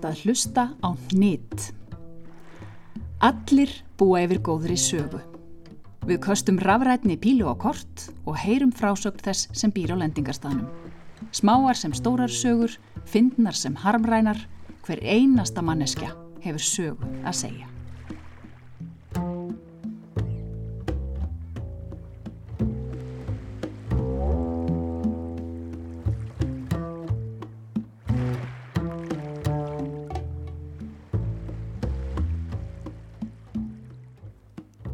Ert 0.00 0.14
að 0.14 0.20
hlusta 0.24 0.62
á 0.80 0.96
nýtt. 1.12 1.74
Allir 3.20 3.72
búa 4.00 4.22
yfir 4.24 4.38
góðri 4.40 4.78
sögu. 4.80 5.18
Við 6.08 6.22
köstum 6.24 6.56
rafrætni 6.56 7.18
pílu 7.20 7.50
á 7.52 7.54
kort 7.60 8.06
og 8.24 8.38
heyrum 8.40 8.72
frásögn 8.72 9.20
þess 9.20 9.50
sem 9.52 9.68
býr 9.68 9.92
á 9.92 10.00
lendingarstaðnum. 10.00 10.70
Smáar 11.36 11.76
sem 11.76 11.92
stórar 11.92 12.32
sögur, 12.32 12.72
fyndnar 13.04 13.52
sem 13.52 13.76
harmrænar, 13.76 14.40
hver 14.88 15.04
einasta 15.04 15.60
manneskja 15.60 16.14
hefur 16.40 16.64
sögu 16.64 17.12
að 17.20 17.36
segja. 17.42 17.69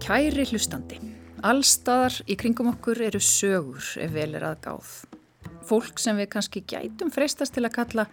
Kæri 0.07 0.45
hlustandi, 0.47 1.01
allstaðar 1.43 2.15
í 2.31 2.37
kringum 2.39 2.69
okkur 2.71 3.01
eru 3.09 3.19
sögur 3.19 3.89
ef 3.99 4.13
vel 4.15 4.37
er 4.39 4.45
aðgáð. 4.53 4.93
Fólk 5.67 5.99
sem 5.99 6.15
við 6.21 6.29
kannski 6.31 6.63
gætum 6.63 7.11
freistast 7.11 7.57
til 7.57 7.65
að 7.67 7.75
kalla 7.75 8.05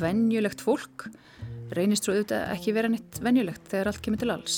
venjulegt 0.00 0.64
fólk 0.64 1.10
reynist 1.76 2.08
svo 2.08 2.14
auðvitað 2.16 2.54
ekki 2.54 2.72
vera 2.72 2.88
neitt 2.88 3.20
venjulegt 3.20 3.68
þegar 3.68 3.92
allt 3.92 4.00
kemur 4.00 4.22
til 4.24 4.32
alls. 4.32 4.56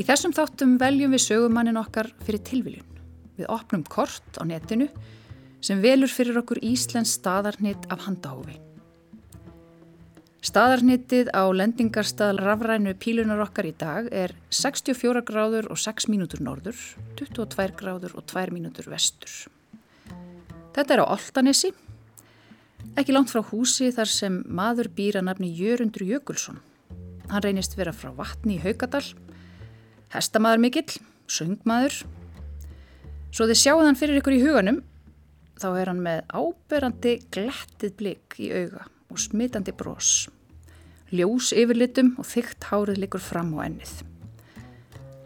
Í 0.00 0.08
þessum 0.08 0.32
þáttum 0.38 0.78
veljum 0.80 1.12
við 1.12 1.26
sögumannin 1.26 1.82
okkar 1.82 2.08
fyrir 2.24 2.40
tilviljun. 2.48 3.00
Við 3.36 3.52
opnum 3.52 3.84
kort 3.84 4.40
á 4.40 4.48
netinu 4.48 4.88
sem 5.60 5.84
velur 5.84 6.08
fyrir 6.08 6.40
okkur 6.40 6.64
Íslands 6.64 7.18
staðarnit 7.20 7.84
af 7.92 8.08
handahófi. 8.08 8.62
Staðarnitið 10.46 11.32
á 11.34 11.42
lendingarstað 11.50 12.36
rafrænu 12.38 12.92
pílunar 13.02 13.40
okkar 13.42 13.66
í 13.66 13.72
dag 13.74 14.06
er 14.14 14.30
64 14.54 15.24
gráður 15.26 15.66
og 15.74 15.80
6 15.82 16.06
mínútur 16.12 16.44
norður, 16.44 16.76
22 17.18 17.74
gráður 17.80 18.14
og 18.14 18.28
2 18.30 18.52
mínútur 18.54 18.86
vestur. 18.92 19.32
Þetta 20.76 20.94
er 20.94 21.02
á 21.02 21.06
Altanesi, 21.16 21.72
ekki 22.94 23.16
langt 23.16 23.32
frá 23.32 23.42
húsi 23.48 23.90
þar 23.96 24.12
sem 24.12 24.36
maður 24.46 24.92
býr 24.94 25.18
að 25.18 25.26
nafni 25.32 25.50
Jörundur 25.50 26.06
Jökulsson. 26.06 26.62
Hann 27.32 27.42
reynist 27.42 27.74
vera 27.74 27.96
frá 27.96 28.12
vatni 28.14 28.60
í 28.60 28.62
Haugadal, 28.62 29.02
hestamaður 30.14 30.62
mikill, 30.62 31.00
söngmaður. 31.26 32.04
Svo 33.34 33.50
þið 33.50 33.62
sjáu 33.64 33.82
þann 33.82 33.98
fyrir 33.98 34.22
ykkur 34.22 34.38
í 34.38 34.44
huganum, 34.46 34.84
þá 35.58 35.68
er 35.72 35.90
hann 35.90 36.06
með 36.06 36.22
áberandi 36.30 37.18
glettið 37.34 37.98
blik 37.98 38.38
í 38.38 38.54
auga 38.54 38.86
og 39.10 39.22
smitandi 39.26 39.74
brós. 39.74 40.28
Ljós 41.14 41.52
yfirlitum 41.54 42.16
og 42.18 42.26
þygt 42.26 42.66
hárið 42.66 43.04
likur 43.04 43.22
fram 43.22 43.52
á 43.54 43.62
ennið. 43.68 43.92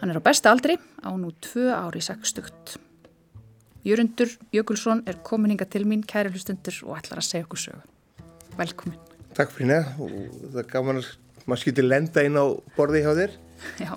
Hann 0.03 0.13
er 0.13 0.21
á 0.21 0.23
besta 0.25 0.53
aldri 0.53 0.77
á 1.01 1.09
nú 1.17 1.31
tvö 1.41 1.71
ári 1.73 2.03
sekstugt. 2.05 2.77
Jörundur 3.85 4.29
Jökulsson 4.53 5.01
er 5.09 5.17
kominninga 5.25 5.65
til 5.65 5.87
mín, 5.89 6.05
kæri 6.05 6.29
hlustundur 6.35 6.77
og 6.85 6.99
ætlar 6.99 7.23
að 7.23 7.29
segja 7.31 7.47
okkur 7.47 7.63
sögu. 7.63 7.81
Velkomin. 8.59 9.01
Takk 9.33 9.55
fyrir 9.57 9.73
það 9.73 10.05
og 10.05 10.15
það 10.53 10.61
er 10.61 10.71
gaman 10.75 11.01
að 11.01 11.11
maður 11.47 11.63
skýti 11.65 11.87
lenda 11.87 12.25
inn 12.29 12.37
á 12.37 12.45
borði 12.77 13.01
hjá 13.07 13.13
þér. 13.17 13.41
Já, 13.81 13.93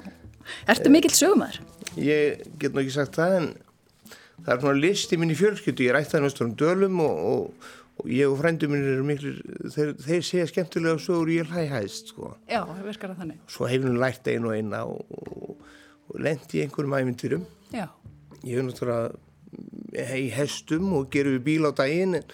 ertu 0.72 0.94
mikill 0.94 1.16
sögumæður? 1.18 1.60
Ég 2.00 2.48
get 2.62 2.72
nú 2.72 2.84
ekki 2.84 2.96
sagt 2.96 3.20
það 3.20 3.38
en 3.42 3.50
það 4.46 4.54
er 4.56 4.64
svona 4.64 4.84
listi 4.86 5.20
mín 5.20 5.36
í 5.36 5.40
fjölskyldu, 5.40 5.88
ég 5.88 5.98
rætti 5.98 6.16
það 6.16 6.26
náttúrulega 6.30 6.48
um 6.48 6.56
dölum 6.64 7.04
og, 7.04 7.24
og, 7.34 7.72
og 8.02 8.10
ég 8.10 8.30
og 8.30 8.40
frændu 8.40 8.70
minn 8.72 8.88
eru 8.94 9.04
miklu, 9.08 9.34
þeir, 9.74 9.92
þeir 10.02 10.24
segja 10.26 10.48
skemmtilega 10.50 11.02
sögur 11.02 11.30
ég 11.34 11.52
hlæ 11.52 11.68
hæðist 11.72 12.14
sko. 12.14 12.34
Já, 12.50 12.64
það 12.66 12.88
virkar 12.90 13.14
að 13.14 13.22
þannig. 13.22 13.44
Svo 13.54 13.70
hefur 13.70 13.92
hún 13.92 14.02
lært 14.02 14.32
einu 14.32 14.50
og 14.50 14.58
eina 14.58 14.82
og, 14.90 15.68
og 16.10 16.18
lendi 16.26 16.60
í 16.60 16.66
einhverjum 16.66 16.98
æmyndirum. 17.00 17.46
Já. 17.74 17.86
Ég 18.42 18.58
hef 18.58 18.66
náttúrulega 18.68 20.18
í 20.18 20.30
hestum 20.34 20.90
og 20.98 21.12
gerum 21.14 21.38
við 21.38 21.46
bíl 21.46 21.70
á 21.70 21.72
daginn 21.78 22.18
en 22.18 22.26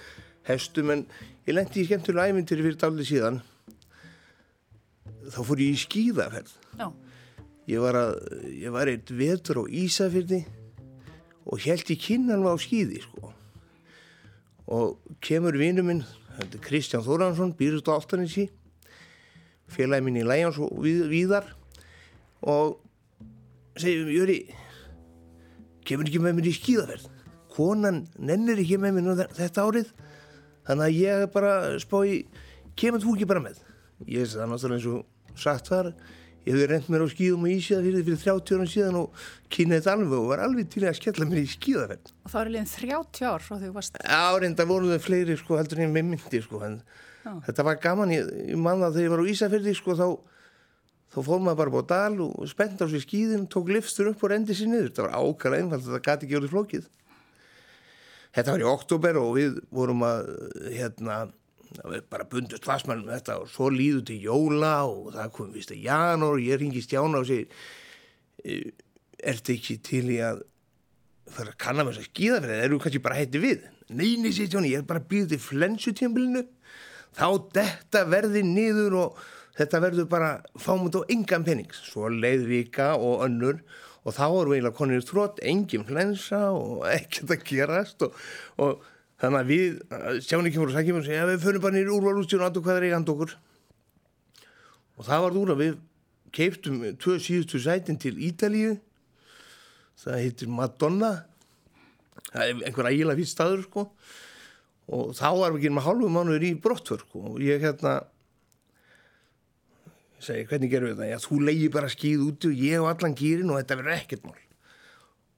hestum 0.47 0.93
en 0.93 1.05
ég 1.47 1.55
lendi 1.55 1.83
í 1.83 1.87
skemmtilega 1.87 2.31
æmyndir 2.31 2.63
fyrir 2.63 2.79
dálið 2.79 3.09
síðan 3.09 3.41
þá 5.29 5.41
fór 5.45 5.61
ég 5.61 5.75
í 5.75 5.81
skíðaferð 5.83 6.53
Já. 6.79 6.87
ég 7.69 7.83
var 7.83 7.99
að 7.99 8.15
ég 8.53 8.73
var 8.73 8.91
eitt 8.91 9.11
vetur 9.11 9.61
á 9.61 9.63
Ísafyrði 9.67 10.43
og 11.49 11.65
held 11.65 11.91
í 11.91 11.99
kinnan 11.99 12.47
á 12.47 12.55
skíði 12.61 13.03
sko 13.03 13.33
og 14.69 15.17
kemur 15.25 15.57
vinnu 15.57 15.83
minn 15.85 16.03
þetta 16.37 16.55
er 16.55 16.63
Kristján 16.63 17.05
Þóransson, 17.05 17.55
býrst 17.57 17.89
á 17.89 17.97
Altanissi 17.97 18.47
félagi 19.69 20.05
minn 20.05 20.19
í 20.19 20.25
Læjans 20.25 20.59
og 20.61 20.73
við, 20.83 21.05
viðar 21.11 21.49
og 22.41 22.79
segjum 23.79 24.11
Jöri 24.13 24.39
kemur 25.87 26.09
ekki 26.09 26.21
með 26.21 26.37
mér 26.37 26.49
í 26.49 26.55
skíðaferð? 26.57 27.07
Konan 27.53 28.03
nennir 28.21 28.61
ekki 28.61 28.77
með 28.79 28.99
mér 28.99 29.25
þetta 29.35 29.65
árið. 29.65 29.89
Þannig 30.67 30.85
að 30.85 30.99
ég 30.99 31.23
bara 31.33 31.53
spái 31.81 32.19
kemur 32.79 33.01
þú 33.03 33.15
ekki 33.15 33.29
bara 33.29 33.43
með? 33.43 33.61
Ég 34.05 34.23
veist 34.23 34.37
það 34.37 34.51
náttúrulega 34.53 34.77
eins 34.79 34.89
og 34.93 35.39
sagt 35.39 35.71
var 35.73 35.91
ég 36.49 36.55
hefði 36.55 36.67
reynd 36.71 36.87
mér 36.89 37.03
á 37.05 37.07
skíðum 37.13 37.43
og 37.45 37.51
ísíða 37.53 37.81
fyrir, 37.85 38.05
fyrir 38.07 38.21
30 38.23 38.57
ára 38.57 38.67
síðan 38.73 38.97
og 39.03 39.19
kynnaði 39.53 39.83
þetta 39.83 39.93
alveg 39.95 40.15
og 40.17 40.29
var 40.31 40.41
alveg 40.47 40.71
til 40.73 40.83
að 40.89 40.97
skella 40.97 41.27
mér 41.29 41.43
í 41.43 41.51
skíðaferð 41.53 42.09
Og 42.25 42.33
það 42.33 42.41
er 42.41 42.51
liðin 42.55 42.71
30 42.73 43.29
ár 43.29 43.45
frá 43.45 43.53
því 43.59 43.69
þú 43.69 43.75
varst. 43.77 44.01
Já, 44.01 44.23
reynda 44.41 44.65
voru 44.69 44.89
það 44.89 45.05
fleiri 45.05 45.37
sko 45.39 45.59
heldur 45.59 45.83
en 45.85 45.93
með 45.93 46.09
myndi 46.09 46.41
sko 46.45 46.63
en 46.65 46.79
Já. 47.19 47.31
þetta 47.49 47.67
var 47.69 47.79
gaman, 47.83 48.13
ég, 48.15 48.33
ég 48.49 48.59
manna 48.59 48.89
þegar 48.95 49.05
ég 49.05 49.13
var 49.13 49.21
á 49.21 49.31
Ísafjörði 49.33 49.75
sko 49.77 49.97
þá 49.99 50.05
þá 51.09 51.19
fór 51.25 51.41
maður 51.41 51.59
bara 51.63 51.73
búið 51.73 51.89
á 51.89 51.91
dal 51.93 52.21
og 52.27 52.49
spennt 52.49 52.81
á 52.81 52.85
sér 52.89 53.01
skíðin 53.03 53.47
tók 53.49 53.69
lifstur 53.73 54.11
upp 54.11 54.23
og 54.23 54.31
rendi 54.33 54.53
sér 54.57 54.69
niður 54.69 54.91
þetta 54.91 55.05
var 55.07 55.15
ákala 55.17 55.57
einfalt, 55.61 55.85
þetta 55.87 56.01
gati 56.05 56.27
ekki 56.27 56.37
orðið 56.39 56.53
flókið 56.55 56.89
Þetta 58.29 58.53
var 58.53 58.61
í 58.61 58.67
oktober 58.69 59.17
og 59.17 59.29
við 59.39 59.55
vorum 59.73 60.03
að 60.05 60.27
hérna 60.69 61.15
við 61.77 62.05
bara 62.09 62.27
bundust 62.29 62.65
fastmælum 62.65 63.07
með 63.07 63.19
þetta 63.19 63.37
og 63.43 63.49
svo 63.53 63.69
líður 63.73 64.05
til 64.09 64.19
jóla 64.23 64.73
og 64.89 65.11
það 65.15 65.33
kom 65.35 65.51
vist 65.53 65.73
að 65.73 65.83
janúar 65.85 66.37
og 66.37 66.45
ég 66.45 66.61
ringi 66.61 66.83
stjána 66.83 67.21
og 67.21 67.27
segir 67.29 67.47
"E, 68.43 68.71
ertu 69.19 69.53
ekki 69.53 69.77
til 69.83 70.05
í 70.09 70.19
að 70.23 70.41
fara 71.29 71.53
að 71.53 71.59
kanna 71.61 71.83
með 71.83 71.99
þess 71.99 72.05
að 72.05 72.11
skíða 72.13 72.39
fyrir 72.41 72.55
það 72.55 72.65
eru 72.65 72.79
kannski 72.79 73.03
bara 73.05 73.19
hætti 73.19 73.41
við? 73.43 73.67
Neini 73.89 74.31
sér 74.33 74.49
stjáni, 74.49 74.71
ég 74.73 74.81
er 74.81 74.87
bara 74.89 74.99
býðið 74.99 75.29
til 75.29 75.41
flensutímbilinu 75.45 76.45
þá 77.17 77.27
þetta 77.53 78.05
verði 78.09 78.43
niður 78.45 78.97
og 79.03 79.19
þetta 79.59 79.81
verður 79.83 80.09
bara 80.09 80.31
fámund 80.57 80.95
á 80.95 81.01
engan 81.11 81.45
penning 81.45 81.71
svo 81.73 82.09
leið 82.09 82.47
vika 82.49 82.95
og 82.97 83.25
önnur 83.27 83.61
og 84.05 84.15
þá 84.15 84.25
erum 84.25 84.53
við 84.53 84.59
eiginlega 84.59 84.77
konir 84.77 85.05
þrótt 85.05 85.41
engin 85.43 85.85
flensa 85.85 86.39
og 86.55 86.85
ekkert 86.87 87.35
að 87.35 87.43
gerast 87.49 88.05
og, 88.07 88.15
og 88.57 88.85
þannig 89.19 89.39
að 89.39 89.49
við 89.51 90.23
sjáum 90.25 90.47
ekki 90.47 90.61
voru 90.61 90.73
að 90.73 90.77
sagja 90.79 90.97
og 90.97 91.07
segja 91.07 91.29
við 91.29 91.45
förum 91.45 91.63
bara 91.63 91.75
nýri 91.75 91.93
úrvalústjón 91.95 92.43
og 92.43 92.49
andur 92.49 92.65
hvað 92.65 92.79
er 92.79 92.87
eigand 92.89 93.13
okkur. 93.13 93.33
Og 94.99 95.07
það 95.07 95.25
var 95.25 95.39
úr 95.39 95.53
að 95.53 95.63
við 95.63 95.73
keiptum 96.35 96.79
tvö 96.99 97.17
síðustu 97.23 97.61
sætin 97.63 97.99
til 97.99 98.15
Ítalíu. 98.29 98.77
Það 99.99 100.21
heitir 100.23 100.51
Madonna. 100.51 101.11
Það 102.29 102.43
er 102.45 102.63
einhver 102.69 102.89
ægilega 102.91 103.19
fýtt 103.19 103.33
staður 103.33 103.65
sko. 103.65 103.85
Og 104.89 105.11
þá 105.17 105.27
erum 105.29 105.57
við 105.57 105.59
ekki 105.61 105.73
með 105.75 105.85
hálfu 105.87 106.13
mánuður 106.13 106.47
í 106.47 106.53
brottför 106.63 107.03
sko. 107.03 107.25
Og 107.33 107.43
ég 107.43 107.61
hérna 107.63 107.99
segi 110.23 110.47
hvernig 110.49 110.71
gerum 110.71 110.91
við 110.91 110.99
þetta? 110.99 111.09
Já 111.13 111.23
þú 111.23 111.41
leiði 111.47 111.67
bara 111.73 111.91
skýð 111.91 112.23
úti 112.27 112.49
og 112.49 112.63
ég 112.63 112.83
og 112.83 112.89
allan 112.91 113.15
gýrin 113.17 113.51
og 113.53 113.59
þetta 113.61 113.77
verður 113.79 113.95
ekkert 113.95 114.25
mál. 114.27 114.39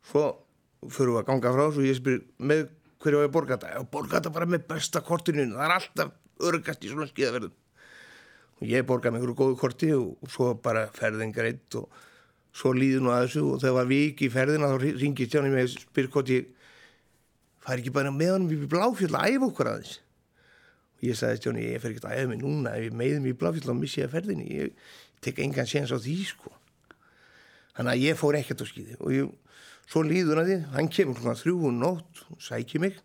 Svo 0.09 0.23
fyrir 0.89 1.13
við 1.13 1.21
að 1.21 1.27
ganga 1.29 1.53
frá 1.55 1.65
svo 1.69 1.85
ég 1.85 1.99
spyr 1.99 2.21
með 2.41 2.69
hverju 3.01 3.19
á 3.19 3.23
ég 3.23 3.29
að 3.29 3.35
borga 3.35 3.57
þetta? 3.57 3.73
Já 3.75 3.89
borga 3.95 4.17
þetta 4.19 4.33
bara 4.35 4.49
með 4.49 4.67
besta 4.69 5.01
kortinu. 5.05 5.47
Það 5.55 5.65
er 5.65 5.75
alltaf 5.77 6.13
örgast 6.51 6.85
í 6.85 6.91
svona 6.91 7.09
skýðaverðum 7.09 7.57
og 8.61 8.69
ég 8.69 8.85
borga 8.85 9.09
með 9.09 9.21
einhverju 9.23 9.37
góðu 9.39 9.57
korti 9.57 9.89
og 9.97 10.29
svo 10.29 10.51
bara 10.61 10.85
ferðin 10.93 11.33
greitt 11.33 11.77
og 11.79 11.89
svo 12.53 12.73
líður 12.77 13.05
nú 13.07 13.13
að 13.13 13.25
þessu. 13.25 13.43
Og 13.49 13.61
þegar 13.63 13.77
var 13.79 13.89
vik 13.89 14.21
í 14.21 14.29
ferðina 14.31 14.69
þá 14.69 14.87
ringi 15.01 15.27
stjáni 15.27 15.53
mig 15.53 15.65
og 15.65 15.73
spyr 15.73 16.09
hvort 16.13 16.31
ég 16.33 16.51
fær 17.65 17.81
ekki 17.81 17.93
bara 17.95 18.13
með 18.13 18.35
honum 18.35 18.53
í 18.53 18.69
bláfjöld 18.69 19.17
að 19.17 19.35
æfa 19.35 19.49
okkur 19.49 19.71
aðeins. 19.71 19.97
Og 20.99 21.07
ég 21.09 21.17
sagði 21.17 21.41
stjáni 21.41 21.67
ég 21.71 21.81
fer 21.81 21.95
ekki 21.95 22.05
að 22.05 22.17
æfa 22.19 22.29
mig 22.29 22.41
núna. 22.43 22.75
Ef 22.77 22.85
ég 22.85 22.97
meðum 23.01 23.29
í 23.31 23.37
bláfjöld 23.41 23.71
ég 23.97 24.05
að 24.05 24.15
ferðinni. 24.17 24.49
Ég 24.61 24.89
tek 25.25 25.41
engan 25.41 25.69
séns 25.69 25.93
á 25.93 25.97
því 25.97 26.17
sko. 26.29 26.53
Þannig 27.77 27.95
að 27.95 28.05
ég 28.05 28.19
fór 28.19 28.37
ekkert 28.37 28.61
á 28.61 28.65
skýði 28.67 28.97
og 28.99 29.13
ég, 29.15 29.29
svo 29.91 30.03
líður 30.07 30.41
að 30.41 30.49
því 30.49 30.57
hann 30.75 30.91
kemur 30.95 31.19
svona 31.19 31.39
þrjú 31.39 31.55
og 31.67 31.73
nótt 31.77 32.21
og 32.31 32.43
sækir 32.43 32.83
mig 32.83 32.99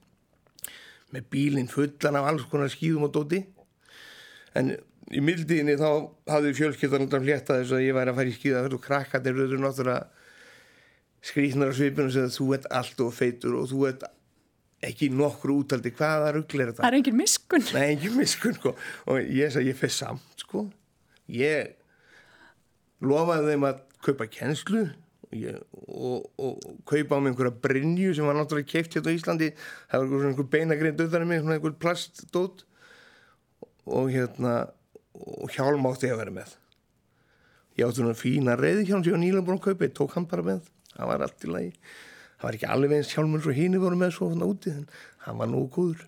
með 1.14 1.30
bílinn 1.32 1.70
fullan 1.70 2.18
af 2.18 2.28
alls 2.30 2.46
konar 2.50 2.70
skýðum 2.70 3.08
og 3.08 3.14
dóti 3.14 3.42
en 4.58 4.74
í 5.14 5.22
mildiðinni 5.22 5.76
þá 5.78 5.88
hafði 6.30 6.54
fjölskyldan 6.58 7.06
undan 7.06 7.24
flétta 7.24 7.60
þess 7.60 7.74
að 7.76 7.86
ég 7.86 7.96
væri 7.96 8.12
að 8.12 8.20
fara 8.20 8.30
í 8.30 8.36
skýða 8.36 8.62
og 8.66 8.82
krakkarnir 8.82 9.42
eru 9.46 9.60
náttúrulega 9.62 10.06
skrýtnar 11.26 11.72
á 11.74 11.78
svipinu 11.78 12.12
segja 12.14 12.32
þú 12.34 12.48
ert 12.56 12.68
allt 12.74 13.02
og 13.02 13.14
feitur 13.14 13.58
og 13.60 13.68
þú 13.70 13.86
ert 13.90 14.06
ekki 14.86 15.08
nokkru 15.14 15.60
útaldi 15.62 15.92
hvaða 15.96 16.34
ruggl 16.36 16.62
er 16.62 16.70
þetta 16.70 16.84
Það 16.84 16.90
er 16.90 16.98
engin 16.98 17.16
miskun. 17.18 17.64
Nei, 17.74 17.86
engin 17.94 18.18
miskun 18.18 18.58
sko. 18.58 18.74
og 19.08 19.30
ég 19.32 19.50
sagði, 19.54 19.72
ég 19.72 19.78
fyrir 19.80 19.94
samt 19.94 20.44
sko. 20.44 20.66
ég 21.32 21.72
lofaði 23.02 23.54
þeim 23.54 23.66
að 23.70 23.80
kaupa 24.06 24.28
kennslu 24.30 24.84
ég, 25.34 25.58
og, 25.86 26.26
og 26.38 26.62
kaupa 26.88 27.18
á 27.18 27.20
mig 27.20 27.32
einhverja 27.32 27.54
brinju 27.64 28.14
sem 28.14 28.26
var 28.28 28.38
náttúrulega 28.38 28.70
keift 28.70 28.96
hérna 28.96 29.12
á 29.12 29.16
Íslandi. 29.16 29.50
Það 29.90 29.98
var 29.98 30.06
einhver, 30.06 30.28
einhver 30.30 30.48
beinagrein 30.52 30.98
döðar 30.98 31.26
með 31.26 31.50
einhver 31.56 31.76
plastdót. 31.82 32.64
Og 33.86 34.10
hérna 34.14 34.54
og 35.16 35.50
hjálm 35.54 35.86
átti 35.88 36.10
ég 36.10 36.16
að 36.16 36.22
vera 36.24 36.36
með. 36.40 36.56
Ég 37.76 37.86
átti 37.86 38.02
svona 38.02 38.18
fína 38.18 38.58
reyði 38.58 38.86
hjálm 38.88 39.04
sem 39.04 39.12
ég 39.12 39.16
var 39.16 39.24
nýlega 39.24 39.46
búin 39.46 39.60
að 39.60 39.66
kaupa, 39.68 39.88
ég 39.88 39.96
tók 39.96 40.16
hann 40.16 40.28
bara 40.30 40.44
með. 40.46 40.68
Það 40.96 41.10
var 41.12 41.24
allt 41.26 41.46
í 41.46 41.50
lagi. 41.52 41.72
Það 42.36 42.46
var 42.48 42.58
ekki 42.58 42.70
alveg 42.74 42.94
eins 42.96 43.14
hjálmur 43.14 43.42
svo 43.44 43.56
hínu 43.56 43.80
voru 43.80 43.98
með 44.00 44.14
svo 44.16 44.30
hann 44.32 44.44
úti 44.44 44.72
en 44.72 44.86
hann 45.24 45.40
var 45.40 45.50
nú 45.50 45.64
góður. 45.72 46.06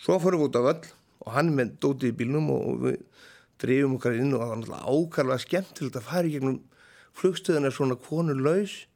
Svo 0.00 0.18
fórum 0.22 0.44
við 0.44 0.50
út 0.50 0.58
á 0.58 0.62
völl 0.68 0.90
og 1.20 1.32
hann 1.34 1.52
með 1.56 1.74
dótið 1.82 2.12
í 2.12 2.16
bílnum 2.20 2.50
og, 2.54 2.66
og 2.70 2.84
við 2.86 2.98
drifum 3.60 3.96
okkar 3.98 4.16
inn 4.16 4.32
og 4.32 4.40
það 4.40 4.52
var 4.52 4.60
náttúrulega 4.60 4.94
ákarlega 4.94 5.44
skemmtilegt 5.44 5.98
í 7.10 7.18
gegnum 7.18 7.18
flugstöðuna 7.20 7.70
svona 7.70 7.96
konur 7.96 8.40
laus 8.40 8.86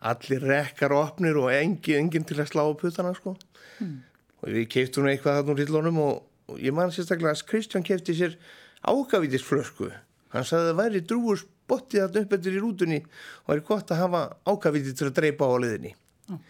allir 0.00 0.40
rekkar 0.40 0.92
opnir 0.92 1.36
og 1.36 1.50
engin, 1.52 2.06
engin 2.06 2.24
til 2.24 2.40
að 2.40 2.50
slá 2.52 2.64
á 2.64 2.72
puttana 2.72 3.14
sko 3.14 3.36
mm. 3.80 3.96
og 4.40 4.48
við 4.48 4.68
keiftum 4.68 5.06
eitthvað 5.06 5.40
þarna 5.40 5.52
úr 5.52 5.60
hillunum 5.60 5.98
og, 5.98 6.22
og 6.48 6.60
ég 6.60 6.72
man 6.72 6.90
sérstaklega 6.90 7.34
að 7.34 7.46
Kristján 7.50 7.84
keifti 7.84 8.14
sér 8.16 8.38
ákavítisflösku 8.80 9.90
hann 10.32 10.44
sagði 10.46 10.70
að 10.70 10.70
það 10.70 10.80
væri 10.80 11.00
drúur 11.04 11.42
spottið 11.42 12.06
þarna 12.06 12.24
upp 12.24 12.32
eftir 12.38 12.56
í 12.56 12.62
rútunni 12.62 13.02
og 13.44 13.52
væri 13.52 13.66
gott 13.68 13.90
að 13.90 14.02
hafa 14.04 14.22
ákavítið 14.48 14.96
til 14.96 15.10
að 15.10 15.16
dreipa 15.20 15.44
á 15.44 15.56
liðinni 15.60 15.94
mm. 16.28 16.40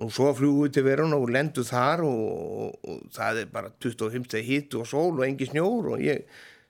Nú 0.00 0.06
svo 0.08 0.30
flugum 0.32 0.64
við 0.64 0.78
til 0.78 0.84
verun 0.86 1.12
og 1.12 1.28
lendu 1.28 1.60
þar 1.66 2.00
og, 2.06 2.20
og, 2.64 2.76
og 2.88 3.00
það 3.12 3.42
er 3.42 3.50
bara 3.52 3.72
25 3.84 4.38
hitt 4.46 4.74
og 4.78 4.86
sól 4.88 5.18
og 5.18 5.26
engi 5.26 5.50
snjór 5.50 5.90
og 5.92 6.00
ég 6.00 6.22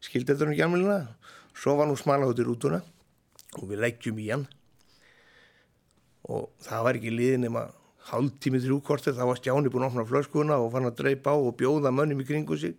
skildi 0.02 0.32
þetta 0.32 0.48
ekki 0.50 0.64
alveg. 0.66 1.19
Svo 1.56 1.76
var 1.78 1.88
nú 1.90 1.96
smala 1.98 2.28
út 2.30 2.40
í 2.40 2.46
rútuna 2.46 2.80
og 3.58 3.66
við 3.68 3.82
leggjum 3.84 4.20
í 4.22 4.30
hann. 4.30 4.46
Og 6.30 6.50
það 6.62 6.86
var 6.86 6.98
ekki 6.98 7.12
liðin 7.14 7.46
nema 7.48 7.66
hálf 8.10 8.36
tímið 8.42 8.66
þrjúkortið, 8.66 9.18
þá 9.18 9.24
var 9.28 9.40
Stjáni 9.40 9.72
búin 9.72 9.84
að 9.84 9.92
opna 9.92 10.06
flöskuna 10.08 10.58
og 10.60 10.70
fann 10.74 10.88
að 10.88 10.96
dreipa 11.02 11.34
á 11.34 11.36
og 11.36 11.56
bjóða 11.58 11.92
mönnum 11.94 12.22
í 12.22 12.26
kringu 12.28 12.58
sig. 12.58 12.76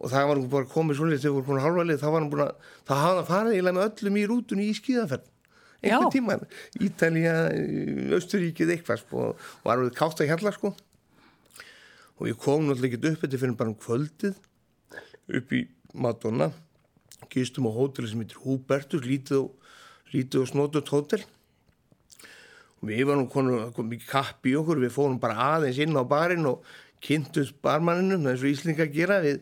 Og 0.00 0.08
það 0.12 0.30
var 0.30 0.40
nú 0.40 0.48
bara 0.52 0.68
komið 0.70 1.00
svolítið 1.00 1.24
þegar 1.24 1.32
við 1.32 1.36
vorum 1.36 1.48
búin 1.50 1.60
að 1.60 1.66
halva 1.66 1.86
lið, 1.88 2.00
þá 2.00 2.06
var 2.08 2.20
hann 2.20 2.30
búin 2.32 2.44
að, 2.46 2.70
það 2.88 3.02
hafði 3.04 3.22
að 3.22 3.30
fara 3.30 3.52
eiginlega 3.52 3.76
með 3.76 3.88
öllum 3.88 4.16
í 4.16 4.24
rútunni 4.30 4.68
í 4.70 4.76
skíðaferð. 4.78 5.26
Einhvern 5.80 6.12
tíma, 6.12 6.36
Ítalija 6.84 7.34
Östuríkið 8.16 8.72
eitthvað 8.76 9.00
sko, 9.00 9.26
og 9.30 9.44
var 9.64 9.78
alveg 9.80 9.96
kátt 9.96 10.20
að 10.20 10.28
hjalla 10.28 10.52
sko. 10.56 10.72
Og 12.20 12.28
ég 12.28 12.40
kom 12.40 12.66
náttúrulega 12.68 12.98
ekki 12.98 13.12
upp 13.14 13.22
þetta 13.24 13.40
fyrir 13.40 13.56
bara 13.56 13.72
um 13.72 13.78
kvöldið 13.80 14.40
upp 15.40 15.54
í 15.56 15.62
Madonna 15.96 16.50
gistum 17.32 17.68
á 17.68 17.72
hóteli 17.74 18.10
sem 18.10 18.22
heitir 18.22 18.40
Hubertus 18.44 19.04
lítið 19.06 19.42
og, 19.44 19.52
og 20.42 20.48
snótut 20.50 20.92
hótel 20.92 21.24
og 22.80 22.88
við 22.88 23.04
varum 23.10 23.28
komið 23.30 23.82
mikið 23.92 24.08
kapp 24.08 24.46
í 24.48 24.56
okkur 24.56 24.80
við 24.80 24.94
fórum 24.94 25.20
bara 25.20 25.56
aðeins 25.56 25.80
inn 25.82 25.98
á 25.98 26.04
barinn 26.08 26.48
og 26.48 26.64
kynntumst 27.04 27.60
barmanninum 27.64 28.28
eins 28.30 28.42
og 28.44 28.50
Íslinga 28.50 28.88
gera 28.92 29.20
við, 29.24 29.40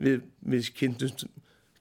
við, 0.00 0.24
við 0.40 0.72
kynntumst 0.78 1.26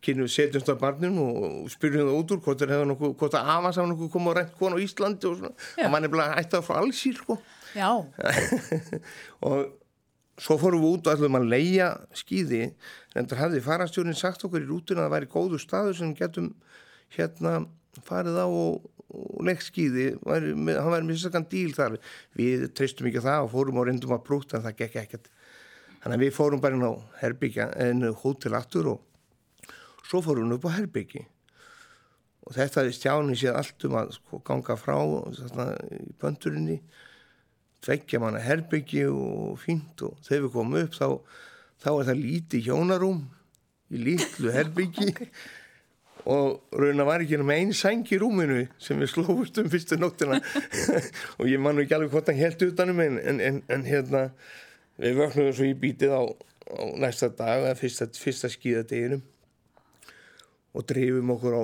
við 0.02 0.30
setjumst 0.34 0.72
á 0.72 0.76
barnum 0.82 1.20
og 1.22 1.68
spyrjum 1.70 2.08
það 2.10 2.16
út 2.18 2.32
úr 2.34 2.40
hvort 2.42 2.62
það 2.62 2.72
hefur 2.74 2.88
nokkuð, 2.90 3.12
hvort 3.20 3.36
það 3.36 3.52
afans 3.54 3.78
af 3.78 3.90
nokkuð 3.92 4.10
komið 4.16 4.32
og 4.32 4.38
reynt 4.40 4.56
konu 4.58 4.80
á 4.80 4.84
Íslandi 4.86 5.30
og 5.30 5.36
svona, 5.38 5.52
það 5.76 5.94
var 5.94 6.04
nefnilega 6.06 6.40
ættað 6.42 6.66
frá 6.66 6.80
allsýr 6.82 7.20
sko. 7.20 7.38
Já. 7.78 7.92
og 9.46 9.60
svo 10.42 10.58
fórum 10.62 10.82
við 10.82 10.96
út 10.96 11.08
og 11.08 11.18
ætlum 11.18 11.38
að 11.38 11.50
leia 11.52 11.90
skýði, 12.18 12.72
en 13.16 13.28
það 13.30 13.44
hefði 13.44 13.66
farastjórin 13.66 14.18
sagt 14.18 14.46
okkur 14.48 14.64
í 14.64 14.70
rútuna 14.70 15.04
að 15.04 15.08
það 15.08 15.14
væri 15.16 15.30
góðu 15.36 15.60
staðu 15.62 15.94
sem 15.98 16.16
getum 16.18 16.50
hérna 17.16 17.60
farið 18.08 18.40
á 18.42 18.48
og, 18.48 18.88
og 19.12 19.44
leikt 19.46 19.68
skýði, 19.68 20.08
væri, 20.26 20.56
hann 20.56 20.94
væri 20.96 21.08
með 21.08 21.20
sérstaklega 21.20 21.52
díl 21.52 21.76
þar, 21.78 22.00
við 22.40 22.66
treystum 22.78 23.12
ekki 23.12 23.24
það 23.28 23.46
og 23.46 23.54
fórum 23.54 23.82
og 23.82 23.88
reyndum 23.90 24.16
að 24.16 24.26
brúta 24.30 24.58
en 24.58 24.66
það 24.66 24.80
gekk 24.82 24.98
ekkert. 25.04 25.30
Þannig 26.02 26.18
að 26.18 26.24
við 26.26 26.34
fórum 26.34 26.64
bara 26.64 26.78
inn 26.78 26.88
á 26.88 26.94
herbyggja 27.22 27.68
en 27.86 28.08
hótel 28.24 28.58
aftur 28.58 28.96
og 28.96 29.70
svo 30.08 30.24
fór 30.26 30.42
hún 30.42 30.56
upp 30.56 30.66
á 30.66 30.74
herbyggi 30.80 31.22
og 32.42 32.56
þetta 32.56 32.82
er 32.82 32.96
stjáni 32.96 33.38
séð 33.38 33.60
allt 33.60 33.86
um 33.86 33.98
að 34.00 34.16
sko, 34.18 34.42
ganga 34.48 34.78
frá 34.80 34.96
þarna, 34.98 35.68
í 36.02 36.16
pönturinni 36.20 36.80
tveggja 37.82 38.20
manna 38.22 38.42
herbyggi 38.44 39.06
og 39.10 39.58
fínt 39.62 40.04
og 40.06 40.20
þegar 40.26 40.46
við 40.46 40.54
komum 40.56 40.84
upp 40.84 40.98
þá, 40.98 41.08
þá 41.82 41.90
er 41.94 42.10
það 42.12 42.22
lítið 42.26 42.68
hjónarúm 42.70 43.24
í 43.92 44.04
lítlu 44.06 44.54
herbyggi 44.58 45.10
okay. 45.10 45.30
og 46.30 46.78
raun 46.78 47.02
að 47.02 47.10
var 47.10 47.26
ekki 47.26 47.42
með 47.42 47.64
einn 47.64 47.74
sæng 47.78 48.06
í 48.14 48.22
rúminu 48.22 48.62
sem 48.82 49.02
við 49.02 49.14
slófust 49.16 49.58
um 49.64 49.72
fyrstu 49.74 49.98
nóttina 50.00 50.38
og 51.40 51.50
ég 51.50 51.62
mann 51.62 51.82
ekki 51.82 51.98
alveg 51.98 52.14
hvort 52.14 52.30
hann 52.30 52.42
helt 52.42 52.62
utanum 52.68 53.02
en, 53.04 53.18
en, 53.18 53.42
en, 53.50 53.62
en 53.72 53.88
hérna 53.88 54.28
við 55.02 55.18
vöknum 55.24 55.52
svo 55.56 55.68
í 55.68 55.76
bítið 55.82 56.14
á, 56.14 56.22
á 56.22 56.84
næsta 57.02 57.32
dag 57.34 57.66
fyrsta, 57.80 58.12
fyrsta 58.14 58.52
skíðadeginum 58.52 59.26
og 60.72 60.86
drifum 60.88 61.34
okkur 61.34 61.58
á 61.58 61.64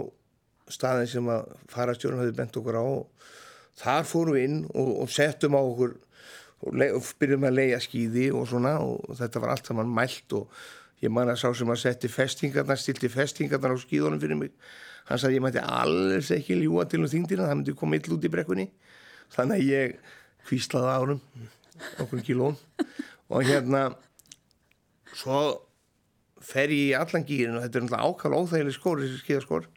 staðin 0.73 1.09
sem 1.09 1.29
að 1.31 1.53
farastjórn 1.71 2.19
hafi 2.19 2.33
bent 2.35 2.57
okkur 2.59 2.79
á 2.81 2.83
og 2.83 3.29
þar 3.77 4.07
fórum 4.09 4.35
við 4.35 4.47
inn 4.47 4.59
og, 4.73 4.89
og 5.03 5.11
settum 5.13 5.55
á 5.55 5.61
okkur 5.61 5.95
og, 6.65 7.13
byrjum 7.19 7.47
að 7.47 7.57
leia 7.59 7.79
skýði 7.81 8.27
og 8.33 8.47
svona 8.49 8.77
og 8.81 9.15
þetta 9.19 9.41
var 9.43 9.53
allt 9.53 9.69
saman 9.69 9.91
mælt 9.93 10.33
og 10.37 10.47
ég 11.03 11.13
man 11.13 11.29
að 11.29 11.41
sá 11.43 11.51
sem 11.53 11.69
að 11.69 11.83
setti 11.83 12.09
festingarnar, 12.09 12.79
stilti 12.81 13.09
festingarnar 13.13 13.75
á 13.75 13.77
skýðunum 13.77 14.21
fyrir 14.21 14.39
mig. 14.39 14.53
Hann 15.07 15.21
sagði 15.21 15.37
ég 15.37 15.45
mætti 15.45 15.61
alls 15.61 16.31
ekki 16.33 16.57
ljúa 16.57 16.87
til 16.89 17.03
um 17.03 17.11
þingdina, 17.11 17.45
það 17.47 17.59
myndi 17.59 17.77
koma 17.77 17.99
ill 17.99 18.15
út 18.17 18.25
í 18.25 18.31
brekkunni. 18.33 18.67
Þannig 19.35 19.61
að 19.61 19.69
ég 19.69 19.95
hvíslaði 20.47 20.91
árum 20.95 21.21
okkur 22.01 22.23
kilón 22.25 22.57
og 23.29 23.45
hérna 23.45 23.83
svo 25.15 25.39
fer 26.43 26.71
ég 26.73 26.91
í 26.91 26.97
allan 26.97 27.25
gýrin 27.27 27.57
og 27.57 27.65
þetta 27.65 27.79
er 27.79 27.85
náttúrulega 27.85 28.09
ákvæmlega 28.09 28.43
óþægileg 28.43 28.75
skór 28.75 29.01
þessi 29.03 29.21
skíðaskór. 29.21 29.67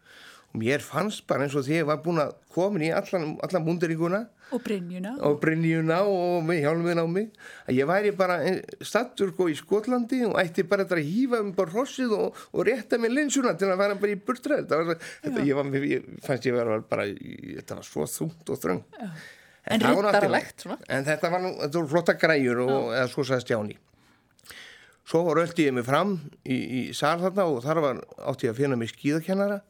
Og 0.51 0.59
mér 0.63 0.83
fannst 0.83 1.27
bara 1.31 1.47
eins 1.47 1.57
og 1.59 1.67
því 1.67 1.81
ég 1.83 1.89
var 1.89 2.01
búin 2.05 2.23
að 2.23 2.35
komin 2.55 2.89
í 2.89 2.93
allan, 2.95 3.37
allan 3.45 3.67
bundaríkuna 3.67 4.25
og 4.51 4.63
brinjuna 4.65 5.13
og 5.27 5.39
brinjuna 5.43 5.99
og 6.11 6.45
með 6.47 6.63
hjálminn 6.65 7.01
á 7.03 7.07
mig. 7.11 7.27
Að 7.67 7.81
ég 7.81 7.91
væri 7.91 8.13
bara 8.17 8.39
stattur 8.85 9.33
sko 9.35 9.49
í 9.51 9.57
Skotlandi 9.59 10.23
og 10.29 10.39
ætti 10.43 10.65
bara 10.69 10.87
að 10.87 11.03
hýfa 11.07 11.43
um 11.45 11.53
bara 11.57 11.75
hossið 11.75 12.15
og, 12.17 12.41
og 12.53 12.67
rétta 12.69 12.99
með 13.01 13.17
linsuna 13.19 13.57
til 13.59 13.71
að 13.71 13.83
vera 13.85 13.99
bara 14.01 14.15
í 14.15 14.21
burtröð 14.27 14.65
þetta, 14.71 14.97
þetta 15.27 15.45
ég, 15.47 15.59
var, 15.59 15.85
ég 15.93 16.09
fannst 16.27 16.49
ég 16.49 16.57
vera 16.57 16.81
bara 16.91 17.07
þetta 17.11 17.79
var 17.79 17.87
svo 17.87 18.09
þungt 18.11 18.51
og 18.55 18.65
þröng. 18.65 18.83
En, 19.71 19.77
en 19.77 19.87
rittarlegt 19.87 20.67
en 20.67 21.07
þetta 21.07 21.31
var, 21.31 21.47
þetta 21.63 21.79
var 21.79 21.89
flotta 21.95 22.17
græjur 22.19 22.65
og, 22.65 22.77
eða 22.97 23.09
svo 23.13 23.27
sagði 23.29 23.47
Stjáni. 23.47 23.81
Svo 25.11 25.25
röldi 25.35 25.67
ég 25.67 25.75
mig 25.75 25.85
fram 25.87 26.15
í, 26.47 26.55
í 26.55 26.81
sál 26.95 27.19
þarna 27.19 27.49
og 27.51 27.65
þar 27.65 27.83
var 27.83 28.01
átti 28.31 28.47
ég 28.47 28.55
að 28.55 28.63
finna 28.63 28.79
mig 28.79 28.93
skíðakennara. 28.93 29.61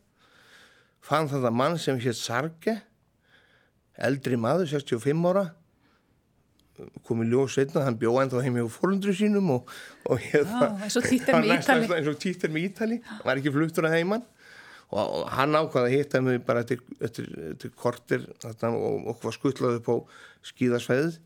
Fann 1.00 1.30
þetta 1.30 1.52
mann 1.54 1.78
sem 1.80 1.96
hétt 2.02 2.18
Sarge, 2.18 2.76
eldri 4.06 4.38
maður, 4.40 4.70
65 4.72 5.30
ára. 5.30 5.46
Kom 7.04 7.20
í 7.20 7.28
ljóð 7.28 7.50
setna, 7.52 7.84
hann 7.84 7.98
bjóð 8.00 8.22
ennþá 8.22 8.42
heim 8.44 8.56
hjá 8.56 8.66
fólundru 8.72 9.12
sínum 9.16 9.50
og, 9.52 9.72
og 10.08 10.20
hérna. 10.30 10.70
Eins 10.80 10.96
og 10.96 12.20
týttir 12.22 12.52
með 12.52 12.70
Ítali. 12.70 13.00
Hann 13.10 13.26
var 13.26 13.40
ekki 13.40 13.52
fluttur 13.52 13.88
að 13.88 13.98
heimann. 13.98 14.24
Og, 14.90 15.26
hann 15.30 15.54
ákvaði 15.54 15.86
að 15.86 15.92
hitta 15.94 16.20
mig 16.24 16.40
bara 16.42 16.64
eftir, 16.64 16.80
eftir, 16.98 17.26
eftir 17.52 17.70
kortir 17.78 18.24
þarna, 18.42 18.72
og 18.74 19.10
okkur 19.12 19.28
var 19.28 19.36
skuttlaði 19.36 19.78
upp 19.82 19.90
á 19.92 19.96
skíðasveðið. 20.50 21.18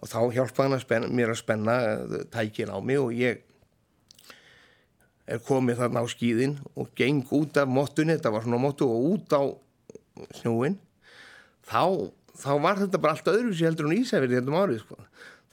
Og 0.00 0.10
þá 0.12 0.20
hjálpaði 0.36 0.66
hann 0.68 0.76
að 0.76 0.84
spenna, 0.84 1.08
mér 1.18 1.32
að 1.32 1.40
spenna 1.40 1.78
tækin 2.32 2.70
á 2.70 2.78
mig 2.78 3.00
og 3.00 3.16
ég 3.16 3.42
er 5.30 5.42
komið 5.46 5.82
þarna 5.82 6.04
á 6.04 6.06
skýðin 6.10 6.54
og 6.74 6.92
geng 6.98 7.24
út 7.36 7.58
af 7.60 7.68
móttunni, 7.70 8.16
þetta 8.16 8.32
var 8.34 8.46
svona 8.46 8.62
móttu 8.62 8.86
og 8.86 9.10
út 9.14 9.34
á 9.36 9.42
snúin 10.38 10.78
þá, 11.70 12.10
þá 12.40 12.50
var 12.64 12.80
þetta 12.82 13.02
bara 13.02 13.16
allt 13.16 13.30
öðru 13.32 13.52
sér 13.54 13.70
heldur 13.70 13.90
en 13.90 13.98
Ísafjörði 13.98 14.40
þetta 14.40 14.54
márið 14.54 14.82
sko. 14.84 14.98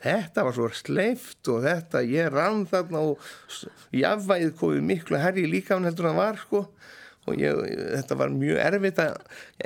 þetta 0.03 0.45
var 0.45 0.55
svo 0.57 0.69
sleift 0.77 1.51
og 1.51 1.61
þetta, 1.65 2.03
ég 2.05 2.31
rann 2.33 2.65
þarna 2.69 3.03
og 3.11 3.27
jáfnvægið 3.97 4.55
komið 4.59 4.87
miklu 4.91 5.21
herri 5.21 5.45
líka 5.49 5.75
hann 5.75 5.87
heldur 5.89 6.11
það 6.11 6.21
var 6.21 6.41
sko. 6.41 6.63
Og 7.27 7.35
ég, 7.35 7.57
þetta 7.91 8.15
var 8.21 8.31
mjög 8.31 8.59
erfitt 8.63 8.99
að 9.03 9.17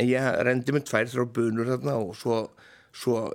ég 0.08 0.30
rendi 0.48 0.74
með 0.74 0.88
tvær 0.90 1.10
þrjá 1.12 1.26
bunur 1.36 1.70
þarna 1.76 1.98
og 2.02 2.16
svo, 2.18 2.38
svo 2.90 3.26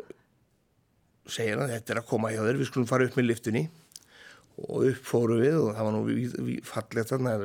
segir 1.30 1.60
hann 1.60 1.70
þetta 1.70 1.94
er 1.94 2.00
að 2.00 2.08
koma 2.10 2.32
hjá 2.34 2.40
þér, 2.42 2.58
við 2.58 2.70
skulum 2.72 2.88
fara 2.90 3.06
upp 3.06 3.18
með 3.18 3.28
liftunni 3.30 3.66
og 4.66 4.88
upp 4.88 5.06
fóru 5.06 5.38
við 5.42 5.58
og 5.60 5.76
það 5.76 5.88
var 5.88 5.94
nú 5.94 6.56
fallegt 6.66 7.12
þarna 7.12 7.36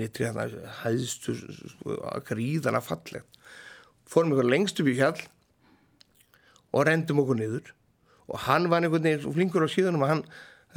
nýttri 0.00 0.26
þarna 0.26 0.74
hæðstu 0.82 1.36
gríðana 2.28 2.82
fallegt 2.84 3.39
fórum 4.10 4.34
ykkur 4.34 4.50
lengst 4.50 4.80
upp 4.82 4.90
í 4.90 4.96
fjall 4.98 5.20
og 6.74 6.86
rendum 6.86 7.22
okkur 7.22 7.38
niður. 7.38 7.72
Og 8.30 8.38
hann 8.46 8.68
var 8.70 8.84
einhvern 8.84 9.06
veginn 9.06 9.34
flinkur 9.34 9.66
á 9.66 9.68
síðanum 9.70 10.06
að 10.06 10.12
hann 10.14 10.24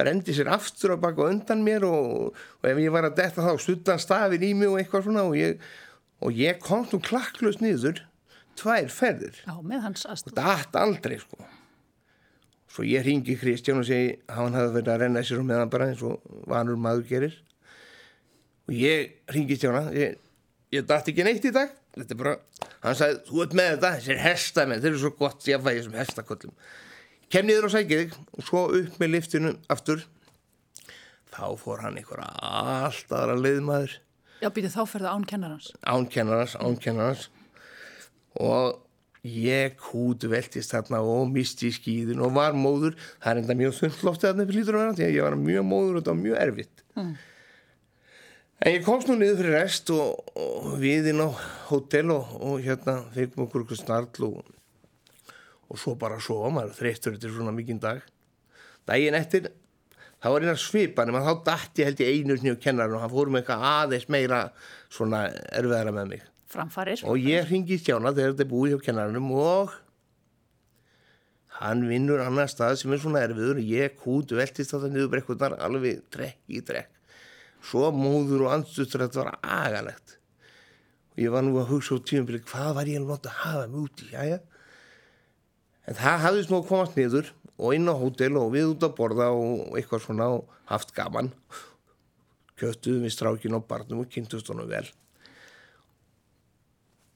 rendi 0.02 0.34
sér 0.34 0.50
aftur 0.50 0.94
á 0.94 0.98
baka 0.98 1.28
undan 1.30 1.62
mér 1.66 1.86
og, 1.86 2.34
og 2.34 2.66
ef 2.66 2.80
ég 2.82 2.94
var 2.94 3.06
að 3.06 3.18
detta 3.20 3.44
þá 3.44 3.60
stuttan 3.62 4.02
stafir 4.02 4.42
í 4.42 4.50
mig 4.58 4.70
og 4.70 4.80
eitthvað 4.80 5.06
svona 5.06 5.26
og 5.28 5.36
ég, 5.38 5.60
og 6.18 6.34
ég 6.34 6.58
kom 6.62 6.86
nú 6.90 6.98
klakklust 7.02 7.62
niður 7.62 8.02
tvær 8.58 8.90
ferðir. 8.90 9.38
Já, 9.44 9.54
og 9.54 10.34
dætt 10.34 10.78
aldrei 10.78 11.18
sko. 11.22 11.38
Svo 12.74 12.82
ég 12.86 13.06
ringi 13.06 13.36
Kristján 13.38 13.78
og 13.78 13.86
segi 13.86 14.16
hann 14.34 14.54
hafði 14.56 14.80
verið 14.80 14.92
að 14.94 15.00
renna 15.04 15.22
sér 15.22 15.42
um 15.42 15.46
meðan 15.46 15.70
bara 15.70 15.92
eins 15.92 16.02
og 16.02 16.22
vanur 16.50 16.78
maður 16.80 17.06
gerir. 17.10 17.38
Og 18.66 18.74
ég 18.74 19.14
ringi 19.30 19.58
Stjána 19.58 19.86
ég, 19.94 20.18
ég 20.74 20.86
dætt 20.88 21.10
ekki 21.12 21.26
neitt 21.26 21.46
í 21.46 21.54
dag 21.54 21.70
þetta 21.94 22.14
er 22.16 22.20
bara, 22.20 22.34
hann 22.84 22.98
sagði, 22.98 23.20
þú 23.28 23.44
ert 23.44 23.58
með 23.58 23.70
þetta 23.74 23.92
þessir 23.98 24.24
hestamenn, 24.24 24.82
þeir 24.82 24.92
eru 24.92 25.02
svo 25.04 25.14
gott 25.18 25.46
ég 25.48 25.62
fæði 25.62 25.80
þessum 25.80 26.00
hestakollum 26.00 26.56
kem 27.34 27.48
niður 27.48 27.68
og 27.68 27.74
sækja 27.74 28.00
þig 28.02 28.16
og 28.38 28.46
svo 28.46 28.62
upp 28.78 28.98
með 29.02 29.14
liftinu 29.16 29.54
aftur. 29.72 30.04
Þá 31.34 31.46
fór 31.58 31.82
hann 31.82 31.98
einhverja 31.98 32.28
allt 32.86 33.14
aðra 33.14 33.34
leiðmaður 33.40 33.96
Já, 34.42 34.50
býtu 34.54 34.70
þá 34.70 34.82
ferðu 34.86 35.10
án 35.10 35.24
kennarans. 35.26 35.70
ánkennarans, 35.82 36.54
ánkennarans 36.60 37.28
og 38.38 38.80
ég 39.24 39.78
hút 39.88 40.26
veltist 40.28 40.74
þarna 40.74 41.00
og 41.00 41.30
misti 41.32 41.70
skýðin 41.72 42.22
og 42.22 42.34
var 42.36 42.54
móður, 42.58 42.98
það 43.22 43.30
er 43.30 43.40
enda 43.42 43.56
mjög 43.56 43.76
þundloftið 43.78 44.28
þarna 44.28 44.46
fyrir 44.50 44.60
lítur 44.60 44.76
að 44.76 44.82
vera, 44.84 44.96
því 44.98 45.06
að 45.06 45.14
ég 45.16 45.26
var 45.26 45.38
mjög 45.40 45.66
móður 45.70 45.94
og 45.94 46.02
þetta 46.02 46.12
var 46.12 46.20
mjög 46.20 46.40
erfitt. 46.44 46.84
Mm. 46.98 47.14
En 48.64 48.72
ég 48.72 48.84
komst 48.84 49.10
nú 49.10 49.16
niður 49.20 49.42
fyrir 49.42 49.58
rest 49.58 49.90
og, 49.92 50.30
og 50.40 50.76
við 50.80 51.10
inn 51.12 51.20
á 51.20 51.28
hótel 51.68 52.14
og, 52.14 52.30
og 52.40 52.62
hérna 52.64 52.96
fengum 53.12 53.44
okkur 53.44 53.66
okkur 53.66 53.76
snarl 53.76 54.24
og, 54.24 54.38
og 55.68 55.80
svo 55.80 55.92
bara 56.00 56.16
svo 56.22 56.38
maður 56.48 56.78
þreyttur 56.78 57.18
þetta 57.18 57.32
svona 57.34 57.52
mikinn 57.52 57.82
dag. 57.82 58.00
Daginn 58.88 59.18
eftir 59.18 59.50
þá 60.22 60.30
var 60.32 60.46
eina 60.46 60.56
svipan 60.60 61.12
en 61.12 61.26
þá 61.26 61.34
dætti 61.50 61.84
ég 61.84 61.90
held 61.90 62.00
ég 62.04 62.14
einu 62.14 62.38
snið 62.40 62.56
og 62.56 62.62
kennar 62.64 62.96
og 62.96 63.04
hann 63.04 63.12
fór 63.12 63.32
með 63.34 63.42
eitthvað 63.42 63.66
aðeins 63.74 64.08
meira 64.16 64.40
svona 64.88 65.26
erfiðara 65.52 65.92
með 65.92 66.10
mig. 66.14 66.26
Framfarir. 66.54 67.00
og 67.04 67.18
ég 67.18 67.48
ringi 67.50 67.80
stjána 67.82 68.14
þegar 68.14 68.32
þetta 68.32 68.44
er 68.46 68.52
búið 68.52 68.76
hjá 68.76 68.84
kennarinn 68.86 69.32
og 69.34 69.74
hann 71.58 71.84
vinnur 71.90 72.22
annar 72.24 72.48
stað 72.48 72.78
sem 72.80 72.94
er 72.94 73.04
svona 73.04 73.26
erfiður. 73.26 73.60
Og 73.60 73.72
ég 73.76 74.04
hútu 74.06 74.40
veltist 74.40 74.72
á 74.72 74.78
það 74.78 74.90
niður 74.94 75.16
brekkunar 75.18 75.60
alveg 75.60 76.04
trekk 76.14 76.40
í 76.48 76.64
trekk 76.64 76.93
svo 77.64 77.90
móður 77.94 78.46
og 78.46 78.56
andstuttur 78.58 79.04
þetta 79.04 79.22
var 79.22 79.38
agalegt. 79.42 80.18
Og 81.14 81.22
ég 81.24 81.34
var 81.34 81.44
nú 81.46 81.54
að 81.60 81.70
hugsa 81.70 81.96
á 81.96 82.04
tíum 82.04 82.26
hvað 82.26 82.72
var 82.76 82.90
ég 82.90 83.00
að 83.00 83.08
nota 83.08 83.30
að 83.30 83.40
hafa 83.42 83.66
mig 83.70 83.80
úti? 83.84 84.10
Jæja. 84.12 84.40
En 85.84 85.98
það 85.98 86.24
hafði 86.24 86.46
smá 86.48 86.58
komast 86.68 86.98
niður 86.98 87.30
og 87.54 87.76
inn 87.76 87.88
á 87.88 87.94
hótel 87.94 88.40
og 88.40 88.50
við 88.54 88.72
út 88.72 88.86
að 88.86 88.96
borða 88.98 89.30
og 89.36 89.76
eitthvað 89.78 90.04
svona 90.06 90.30
og 90.38 90.48
haft 90.70 90.94
gaman. 90.96 91.30
Kjöttuðum 92.58 93.06
við 93.06 93.14
strákin 93.14 93.56
og 93.58 93.68
barnum 93.68 94.02
og 94.02 94.10
kynntust 94.10 94.50
honum 94.50 94.70
vel. 94.70 94.86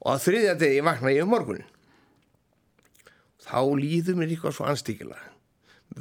Og 0.04 0.14
að 0.14 0.24
þriðja 0.28 0.54
degi 0.60 0.86
vakna 0.86 1.14
ég 1.14 1.26
um 1.26 1.34
morgunin 1.34 1.66
þá 3.48 3.60
líður 3.80 4.18
mér 4.18 4.34
eitthvað 4.34 4.56
svo 4.58 4.68
anstíkilega 4.68 5.32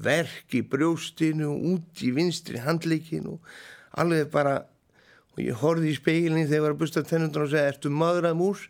verk 0.03 0.53
í 0.57 0.63
brjóstinu 0.67 1.49
út 1.71 2.03
í 2.03 2.11
vinstri 2.15 2.59
handleikin 2.61 3.29
og 3.31 3.53
alveg 3.91 4.31
bara 4.33 4.57
og 5.35 5.43
ég 5.43 5.59
horfði 5.61 5.91
í 5.91 5.97
speilin 5.97 6.47
þegar 6.47 6.57
ég 6.57 6.65
var 6.65 6.75
að 6.75 6.81
busta 6.81 7.03
tennundan 7.05 7.45
og 7.45 7.51
segja 7.51 7.71
ertu 7.73 7.91
maður 7.93 8.31
að 8.31 8.39
mús? 8.39 8.65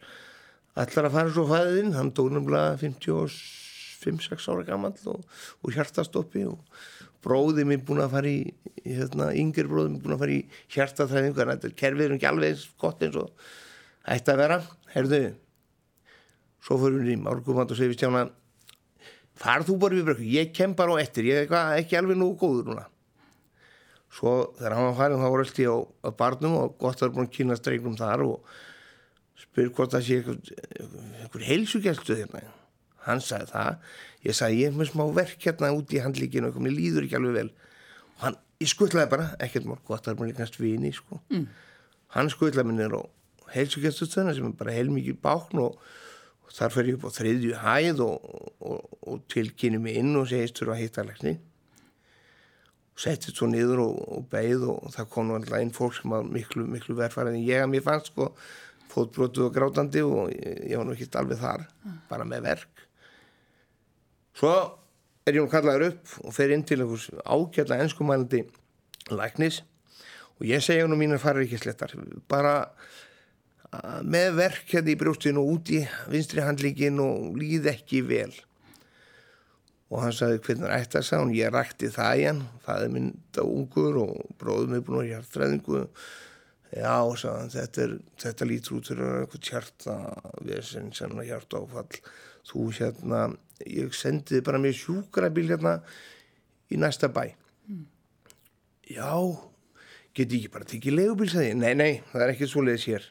Ætlar 0.78 1.08
að 1.08 1.16
fara 1.16 1.34
svo 1.34 1.48
fæðin 1.50 1.96
hann 1.96 2.12
tók 2.14 2.30
náttúrulega 2.34 2.76
55-6 2.84 4.50
ára 4.52 4.66
gammal 4.68 4.94
og, 5.10 5.24
og 5.64 5.74
hjartastoppi 5.74 6.44
og 6.50 6.60
bróði 7.26 7.66
mér 7.68 7.82
búin 7.88 8.04
að 8.04 8.14
fara 8.14 8.30
í, 8.30 8.44
hérna, 8.86 9.32
yngir 9.34 9.70
bróði 9.72 9.96
mér 9.96 10.04
búin 10.04 10.18
að 10.18 10.24
fara 10.26 10.36
í 10.36 10.42
hjartatræðingu 10.76 11.40
þannig 11.40 11.56
að 11.56 11.66
þetta 11.66 11.90
er 12.06 12.16
ekki 12.18 12.30
alveg 12.30 12.54
eins 12.54 12.68
gott 12.84 13.08
eins 13.08 13.18
og 13.18 13.48
ætti 14.08 14.34
að 14.34 14.42
vera. 14.44 14.60
Herðu 14.94 15.22
svo 16.68 16.78
fyrir 16.82 17.02
við 17.02 17.16
í 17.16 17.22
málgumand 17.24 17.72
og 17.72 17.80
segir 17.80 17.94
við 17.94 18.02
stjána 18.02 18.28
farð 19.38 19.72
þú 19.72 19.80
bara 19.82 19.98
við 19.98 20.08
brekku, 20.10 20.30
ég 20.34 20.54
kem 20.56 20.76
bara 20.78 20.98
á 20.98 21.02
eftir 21.02 21.28
ég 21.30 21.48
er 21.48 21.80
ekki 21.80 21.98
alveg 22.00 22.20
nú 22.20 22.32
góður 22.40 22.72
núna 22.72 22.88
svo 24.14 24.34
þegar 24.58 24.76
hann 24.78 24.88
var 24.90 24.98
farin 24.98 25.22
þá 25.22 25.28
var 25.28 25.44
allt 25.44 25.60
í 25.62 25.68
á, 25.68 25.78
á 25.78 26.10
barnum 26.16 26.56
og 26.62 26.78
gott 26.82 27.02
er 27.04 27.14
búin 27.14 27.28
að 27.28 27.36
kynna 27.36 27.58
stregnum 27.60 27.98
þar 28.00 28.24
og 28.26 28.54
spyr 29.38 29.70
hvort 29.76 29.94
það 29.94 30.06
sé 30.08 30.20
einhver, 30.24 31.44
heilsugjælstu 31.46 32.18
hérna 32.22 32.44
hann 33.08 33.22
sagði 33.24 33.52
það 33.52 33.92
ég 34.28 34.38
sagði 34.38 34.64
ég 34.64 34.72
er 34.72 34.80
með 34.80 34.92
smá 34.92 35.04
verk 35.20 35.44
hérna 35.44 35.74
út 35.76 35.94
í 35.94 36.02
handlíkinu 36.04 36.52
og 36.52 36.62
mér 36.64 36.76
líður 36.76 37.08
ekki 37.08 37.20
alveg 37.20 37.38
vel 37.38 37.52
og 37.52 38.24
hann, 38.24 38.40
ég 38.64 38.72
skuttlaði 38.72 39.12
bara, 39.12 39.30
ekkert 39.44 39.68
mál 39.70 39.80
gott 39.88 40.08
er 40.08 40.18
búin 40.18 40.32
að 40.32 40.36
líkast 40.36 40.58
vini 40.62 40.94
sko. 40.96 41.20
mm. 41.30 41.46
hann 42.16 42.34
skuttlaði 42.34 42.72
mér 42.72 42.80
niður 42.80 43.00
og 43.02 43.54
heilsugjælstustöðuna 43.54 44.36
sem 44.36 44.48
er 44.50 44.58
bara 44.60 44.76
heilmikið 44.76 45.20
bákn 45.24 45.64
og, 45.64 45.78
þar 46.58 46.74
fer 46.74 46.88
ég 46.90 46.98
upp 46.98 47.06
á 47.06 47.12
þriðju 47.12 47.58
hæð 47.62 48.00
og, 48.06 48.28
og, 48.66 48.98
og 49.04 49.18
tilkynni 49.30 49.82
mig 49.84 50.00
inn 50.00 50.16
og 50.18 50.30
segist 50.32 50.58
þurfa 50.58 50.78
að 50.78 50.82
hitta 50.82 51.04
lækni 51.06 51.34
og 51.36 51.57
settist 52.98 53.38
svo 53.38 53.50
niður 53.50 53.84
og, 53.84 54.00
og 54.18 54.25
beigð 54.32 54.66
og 54.74 54.89
það 54.96 55.12
kom 55.13 55.36
alltaf 55.36 55.60
einn 55.60 55.74
fólk 55.75 55.98
sem 55.98 56.13
var 56.16 56.25
miklu, 56.25 56.66
miklu 56.70 56.98
verðfærið 56.98 57.38
en 57.38 57.46
ég 57.46 57.63
að 57.63 57.72
mér 57.74 57.86
fannst 57.86 58.12
sko. 58.12 58.32
Fótbrotuð 58.88 59.50
og 59.50 59.54
grátandi 59.54 60.01
og 60.01 60.32
ég, 60.32 60.62
ég 60.72 60.80
var 60.80 60.88
nú 60.88 60.96
ekki 60.96 61.10
alveg 61.20 61.42
þar, 61.42 61.66
bara 62.10 62.25
með 62.25 62.46
verk. 62.48 62.86
Svo 64.38 64.54
er 65.27 65.36
ég 65.36 65.44
nú 65.44 65.51
kallaður 65.51 65.92
upp 65.92 66.13
og 66.24 66.34
fer 66.36 66.54
inn 66.56 66.63
til 66.66 66.80
einhvers 66.82 67.10
ágætla 67.25 67.82
enskumælandi 67.84 68.46
læknis 69.12 69.62
og 70.38 70.48
ég 70.48 70.63
segja 70.63 70.88
nú 70.88 70.98
mínar 71.00 71.22
farir 71.22 71.46
ekki 71.46 71.60
slettar 71.60 71.94
bara 72.32 72.56
með 74.08 74.38
verk 74.38 74.70
hérna 74.72 74.94
í 74.94 75.00
brjóstinu 75.00 75.44
og 75.44 75.58
út 75.58 75.72
í 75.75 75.82
vinstri 76.12 76.44
handlíkin 76.46 77.01
og 77.04 77.36
líð 77.39 77.68
ekki 77.74 78.04
vel 78.08 78.32
og 79.88 80.03
hann 80.03 80.15
sagði 80.15 80.41
hvernig 80.44 80.67
er 80.67 80.77
ætti 80.82 81.00
að 81.00 81.08
sá 81.08 81.17
ég 81.32 81.51
rækti 81.53 81.91
það 81.96 82.22
í 82.22 82.24
hann 82.27 82.46
það 82.65 82.86
er 82.86 82.96
mynd 82.96 83.39
á 83.39 83.44
ungur 83.46 84.00
og 84.03 84.32
bróðum 84.39 84.75
er 84.75 84.86
búin 84.88 85.01
að 85.03 85.12
hjartræðingu 85.13 85.84
já, 86.75 86.96
sagði, 87.22 87.51
þetta, 87.56 87.86
er, 87.86 87.94
þetta 88.24 88.48
lítur 88.50 88.77
út 88.77 88.91
fyrir 88.91 89.20
eitthvað 89.22 89.51
hjarta 89.51 89.98
vesen, 90.48 90.89
senna 90.96 91.27
hjarta 91.27 91.62
áfall 91.63 92.01
þú 92.48 92.70
hérna, 92.75 93.27
ég 93.67 93.96
sendiði 93.96 94.44
bara 94.46 94.62
mér 94.62 94.75
sjúkrabíl 94.75 95.50
hérna 95.51 95.77
í 96.72 96.79
næsta 96.79 97.10
bæ. 97.12 97.29
Mm. 97.67 97.86
já 98.88 99.12
geti 100.15 100.39
ekki 100.39 100.51
bara 100.51 100.67
tekið 100.67 100.96
legubíl 100.98 101.29
sagði 101.32 101.51
ég, 101.51 101.60
nei, 101.60 101.74
nei, 101.77 101.91
það 102.12 102.24
er 102.24 102.34
ekki 102.34 102.50
svo 102.50 102.63
leiðis 102.65 102.88
hér. 102.89 103.08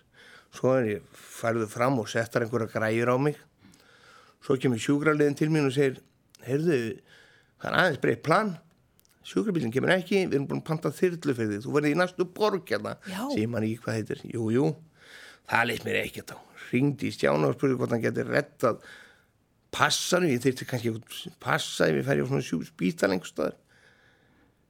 Svo 0.56 0.72
er 0.78 0.88
ég 0.88 1.08
færðu 1.12 1.68
fram 1.68 2.00
og 2.00 2.08
settar 2.10 2.46
einhverja 2.46 2.72
græjur 2.72 3.12
á 3.12 3.16
mig. 3.20 3.38
Svo 4.42 4.56
kemur 4.60 4.80
sjúkraliðin 4.80 5.36
til 5.38 5.50
mín 5.52 5.68
og 5.68 5.74
segir 5.74 6.00
heyrðu, 6.46 6.78
það 7.62 7.68
er 7.70 7.78
aðeins 7.82 8.02
breytt 8.02 8.22
plan. 8.26 8.52
Sjúkrabílinn 9.26 9.74
kemur 9.74 9.94
ekki 9.96 10.20
við 10.24 10.36
erum 10.38 10.48
búin 10.50 10.62
að 10.62 10.68
panta 10.68 10.92
þyrlu 10.94 11.34
fyrir 11.34 11.50
því 11.56 11.62
þú 11.64 11.72
verður 11.74 11.90
í 11.90 11.98
næstu 11.98 12.28
borg 12.36 12.70
hérna. 12.70 12.94
Sem 13.34 13.50
mann 13.50 13.66
ekki 13.66 13.82
hvað 13.86 13.98
heitir. 13.98 14.22
Jú, 14.30 14.46
jú, 14.54 14.68
það 15.50 15.68
leitt 15.72 15.86
mér 15.88 16.00
ekkert 16.04 16.36
á. 16.36 16.38
Ringdi 16.70 17.10
í 17.10 17.14
stjána 17.14 17.50
og 17.50 17.58
spurði 17.58 17.78
hvort 17.80 17.94
hann 17.94 18.04
getur 18.04 18.30
rettað 18.30 18.80
passanum, 19.74 20.30
ég 20.30 20.42
þyrti 20.44 20.66
kannski 20.70 20.94
passa 21.42 21.90
ef 21.90 21.98
ég 21.98 22.06
fær 22.06 22.22
í 22.22 22.26
svona 22.26 22.66
spítal 22.70 23.10
einhverstaðar 23.12 23.58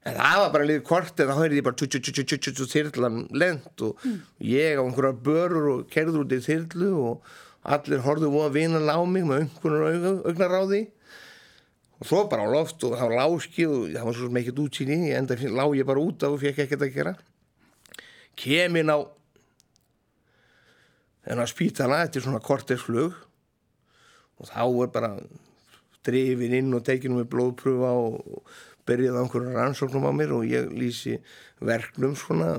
en 0.06 0.14
það 0.21 0.40
var 0.40 0.52
bara 0.54 0.66
liðið 0.68 0.85
kort 0.87 1.21
en 1.23 1.30
þá 1.30 1.38
heyrði 1.40 1.59
ég 1.59 1.66
bara 1.66 2.68
þyrlan 2.73 3.18
lent 3.35 3.83
og 3.87 4.04
ég 4.45 4.78
á 4.78 4.83
einhverja 4.85 5.18
börur 5.26 5.68
og 5.73 5.87
kerður 5.90 6.23
út 6.23 6.35
í 6.37 6.42
þyrlu 6.45 6.90
og 7.09 7.33
allir 7.66 8.04
horfðu 8.04 8.30
og 8.30 8.45
að 8.47 8.59
vina 8.61 8.83
á 8.87 9.02
mig 9.02 9.26
með 9.26 9.47
einhvern 9.47 10.23
augnaráði 10.30 10.83
og 11.97 12.09
svo 12.09 12.26
bara 12.29 12.45
á 12.45 12.53
loft 12.53 12.85
og 12.85 12.97
það 12.97 13.09
var 13.09 13.19
láskið 13.23 13.73
og 13.73 13.85
það 13.95 14.07
var 14.09 14.17
svo 14.17 14.29
sem 14.29 14.38
ekkert 14.41 14.62
útsýni 14.67 14.99
ég 15.09 15.17
enda 15.17 15.37
lág 15.57 15.76
ég 15.79 15.88
bara 15.88 16.03
út 16.03 16.26
af 16.26 16.37
og 16.37 16.43
fekk 16.43 16.65
ekkert 16.67 16.85
að 16.85 16.95
gera. 16.97 17.15
Kemin 18.37 18.93
á 18.93 18.99
en 21.26 21.43
á 21.43 21.47
spítala 21.49 22.05
þetta 22.05 22.21
er 22.21 22.26
svona 22.26 22.45
kortersflug. 22.45 23.17
Og 24.37 24.50
þá 24.50 24.62
er 24.69 24.93
bara 24.93 25.11
drifin 26.05 26.55
inn 26.59 26.75
og 26.76 26.85
tekinu 26.85 27.23
með 27.23 27.31
blóðpröfa 27.33 27.93
og 27.97 28.50
byrjaði 28.87 29.17
á 29.17 29.23
einhverju 29.25 29.55
rannsóknum 29.57 30.07
á 30.07 30.12
mér 30.12 30.37
og 30.37 30.45
ég 30.47 30.69
lýsi 30.71 31.17
verknum 31.65 32.12
svona 32.19 32.53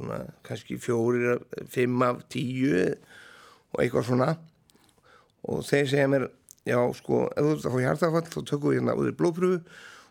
svona 0.00 0.20
kannski 0.46 0.78
fjórir 0.80 1.42
fimm 1.68 2.02
af 2.02 2.22
tíu 2.32 2.94
og 3.72 3.82
eitthvað 3.82 4.06
svona. 4.06 4.30
Og 5.50 5.64
þeir 5.66 5.90
segja 5.90 6.08
mér 6.08 6.28
já 6.68 6.78
sko, 6.96 7.24
ef 7.32 7.46
þú 7.46 7.54
ert 7.54 7.66
að 7.66 7.74
fá 7.74 7.80
hjartafall 7.84 8.26
þá 8.28 8.40
tökum 8.50 8.70
við 8.70 8.78
hérna 8.80 8.96
úr 9.00 9.12
blóðpröfu 9.16 9.60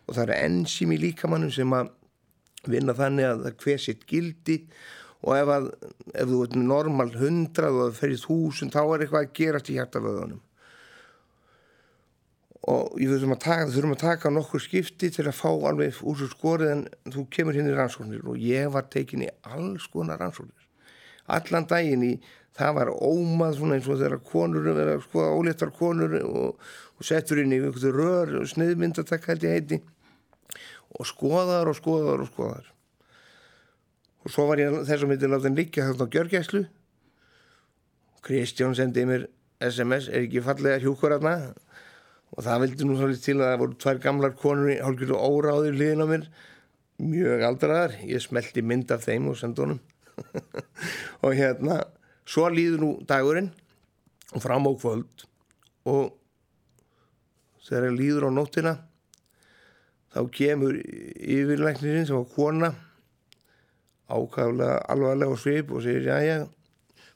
og 0.06 0.16
það 0.16 0.24
er 0.26 0.46
enzím 0.48 0.94
í 0.94 1.00
líkamannum 1.04 1.52
sem 1.54 1.76
að 1.76 1.92
vinna 2.70 2.96
þannig 2.96 3.28
að 3.28 3.44
það 3.46 3.58
hver 3.64 3.82
sitt 3.84 4.06
gildi 4.10 4.58
og 5.20 5.34
ef, 5.36 5.50
að, 5.54 5.66
ef 6.14 6.28
þú 6.28 6.44
ert 6.44 6.56
með 6.56 6.70
normal 6.70 7.10
hundrað 7.14 7.76
og 7.76 7.82
það 7.86 7.98
ferist 8.00 8.28
húsund 8.30 8.74
þá 8.74 8.82
er 8.82 9.04
eitthvað 9.04 9.26
að 9.26 9.34
gerast 9.38 9.70
í 9.70 9.76
hjartaföðunum 9.78 10.40
og 12.68 12.96
þurfum 13.00 13.34
að 13.34 13.42
taka, 13.44 13.68
þurfum 13.72 13.94
að 13.94 14.02
taka 14.02 14.32
nokkur 14.34 14.62
skipti 14.62 15.08
til 15.14 15.26
að 15.26 15.38
fá 15.38 15.48
alveg 15.48 16.00
úr 16.04 16.18
svo 16.18 16.28
skorið 16.28 16.72
en 16.74 16.82
þú 17.08 17.24
kemur 17.32 17.56
hérna 17.56 17.72
í 17.72 17.76
rannsóknir 17.78 18.26
og 18.28 18.42
ég 18.44 18.68
var 18.74 18.90
tekin 18.92 19.24
í 19.24 19.30
alls 19.48 19.86
konar 19.92 20.20
rannsóknir. 20.20 20.66
Allan 21.30 21.68
daginn 21.70 22.04
í 22.04 22.12
það 22.58 22.74
var 22.80 22.92
ómað 22.96 23.56
svona 23.58 23.78
eins 23.78 23.88
og 23.88 24.00
þegar 24.00 24.24
konur 24.26 24.66
verða 24.66 24.98
að 24.98 25.06
skoða 25.06 25.36
óléttar 25.38 25.72
konur 25.76 26.18
og, 26.24 26.58
og 26.98 27.06
settur 27.06 27.42
inn 27.42 27.54
í 27.54 27.60
einhverju 27.60 27.94
rör 27.94 28.36
og 28.40 28.50
sniðmyndatak 28.50 29.30
held 29.30 29.46
ég 29.46 29.56
heiti. 29.58 29.80
Og 30.98 31.06
skoðar 31.06 31.70
og 31.70 31.78
skoðar 31.78 32.24
og 32.24 32.30
skoðar 32.32 32.70
og 34.20 34.32
svo 34.32 34.46
var 34.50 34.60
ég 34.60 34.82
þess 34.84 35.04
að 35.04 35.12
myndi 35.12 35.28
láta 35.30 35.48
henn 35.48 35.58
líka 35.58 35.86
þarna 35.88 36.06
á 36.06 36.12
gjörgæslu. 36.14 36.62
Kristján 38.26 38.76
sendiði 38.76 39.08
mér 39.08 39.26
SMS 39.64 40.10
er 40.10 40.26
ekki 40.26 40.42
fallega 40.44 40.80
hjúkur 40.82 41.16
aðna 41.16 41.54
og 42.30 42.44
það 42.44 42.64
vildi 42.64 42.88
nú 42.88 42.98
svolítið 42.98 43.24
til 43.24 43.36
að 43.38 43.46
það 43.46 43.62
voru 43.62 43.78
tvær 43.84 44.02
gamlar 44.04 44.34
konur 44.38 44.72
í 44.74 44.80
hálfgjörðu 44.80 45.22
óráður 45.24 45.78
liðin 45.80 46.04
á 46.04 46.06
mér. 46.10 46.26
Mjög 47.00 47.46
aldraðar. 47.48 47.96
Ég 48.04 48.20
smelti 48.20 48.62
mynd 48.62 48.92
af 48.92 49.06
þeim 49.06 49.30
og 49.32 49.38
sendi 49.40 49.64
honum. 49.64 49.80
Og 51.24 51.32
hérna 51.32 51.78
svo 52.30 52.46
líður 52.52 52.84
nú 52.84 52.90
dagurinn 53.10 53.50
og 54.30 54.42
fram 54.44 54.68
á 54.70 54.72
kvöld 54.78 55.24
og 55.90 56.14
þegar 57.66 57.88
ég 57.88 57.98
líður 57.98 58.28
á 58.28 58.36
nóttina 58.36 58.74
þá 60.14 60.20
kemur 60.34 60.78
yfirleiknirinn 60.78 62.06
sem 62.06 62.18
var 62.18 62.30
kona 62.34 62.70
ákvæðulega 64.10 64.78
alvarlega 64.90 65.34
á 65.34 65.42
svip 65.42 65.74
og 65.74 65.84
segir 65.86 66.06
já 66.10 66.18
já 66.26 66.38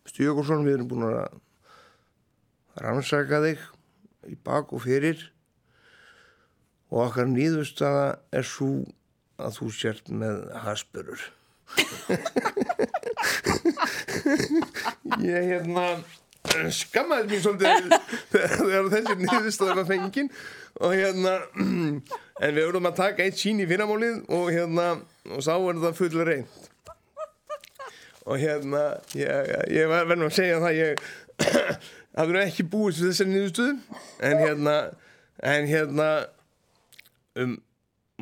Stjókursson 0.04 0.66
við 0.66 0.74
erum 0.76 0.90
búin 0.90 1.06
að 1.08 1.38
rannsaka 2.84 3.40
þig 3.46 3.62
í 4.28 4.36
bak 4.36 4.74
og 4.74 4.82
fyrir 4.84 5.22
og 6.90 7.06
okkar 7.06 7.30
nýðustada 7.30 8.18
er 8.34 8.44
svo 8.46 8.84
að 9.40 9.58
þú 9.58 9.70
sért 9.78 10.10
með 10.10 10.42
hasburur 10.66 11.22
ég 15.24 15.48
hérna 15.52 15.86
skammaði 16.74 17.30
mér 17.30 17.42
svolítið 17.44 17.96
þegar 18.34 18.92
þessi 18.92 19.16
nýðustada 19.22 19.78
var 19.78 19.88
fengin. 19.88 20.30
Og 20.82 20.94
hérna 20.98 21.34
en 21.54 22.54
við 22.56 22.62
vorum 22.66 22.90
að 22.90 23.00
taka 23.00 23.24
eitt 23.24 23.38
sín 23.40 23.62
í 23.62 23.68
fyrramálið 23.70 24.22
og 24.34 24.48
hérna 24.52 24.86
og 25.30 25.44
sá 25.44 25.54
er 25.56 25.82
það 25.82 25.98
full 26.00 26.24
reynd 26.26 26.70
og 28.24 28.40
hérna 28.40 28.82
ég, 29.16 29.52
ég 29.72 29.88
var 29.90 30.08
verið 30.08 30.26
að 30.28 30.36
segja 30.38 30.60
það 30.62 30.78
ég 30.78 31.02
það 32.14 32.30
verður 32.30 32.40
ekki 32.44 32.66
búið 32.72 32.98
til 32.98 33.08
þessari 33.10 33.32
nýðustuðu 33.34 33.74
en 34.28 34.40
hérna 34.40 34.76
en 35.54 35.68
hérna 35.68 36.08
um 37.40 37.56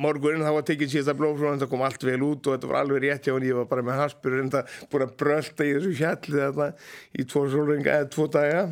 morgunin 0.01 0.41
það 0.41 0.55
var 0.57 0.65
tekið 0.67 0.91
síðasta 0.93 1.13
blófrón 1.17 1.59
það 1.61 1.69
kom 1.69 1.83
allt 1.85 2.05
vel 2.07 2.21
út 2.25 2.47
og 2.47 2.55
þetta 2.55 2.69
var 2.71 2.79
alveg 2.79 3.03
rétt 3.03 3.27
hjá 3.27 3.33
hann 3.35 3.45
ég 3.45 3.57
var 3.59 3.67
bara 3.69 3.85
með 3.85 3.99
haspur 4.01 4.37
en 4.39 4.53
það 4.53 4.77
búin 4.89 5.05
að 5.05 5.17
brölda 5.19 5.67
í 5.67 5.73
þessu 5.75 5.91
fjalli 5.99 6.39
þetta 6.39 6.69
í 7.13 7.25
tvo 7.29 7.43
sólringa 7.53 7.97
eða 7.99 8.09
tvo 8.15 8.25
daga. 8.33 8.63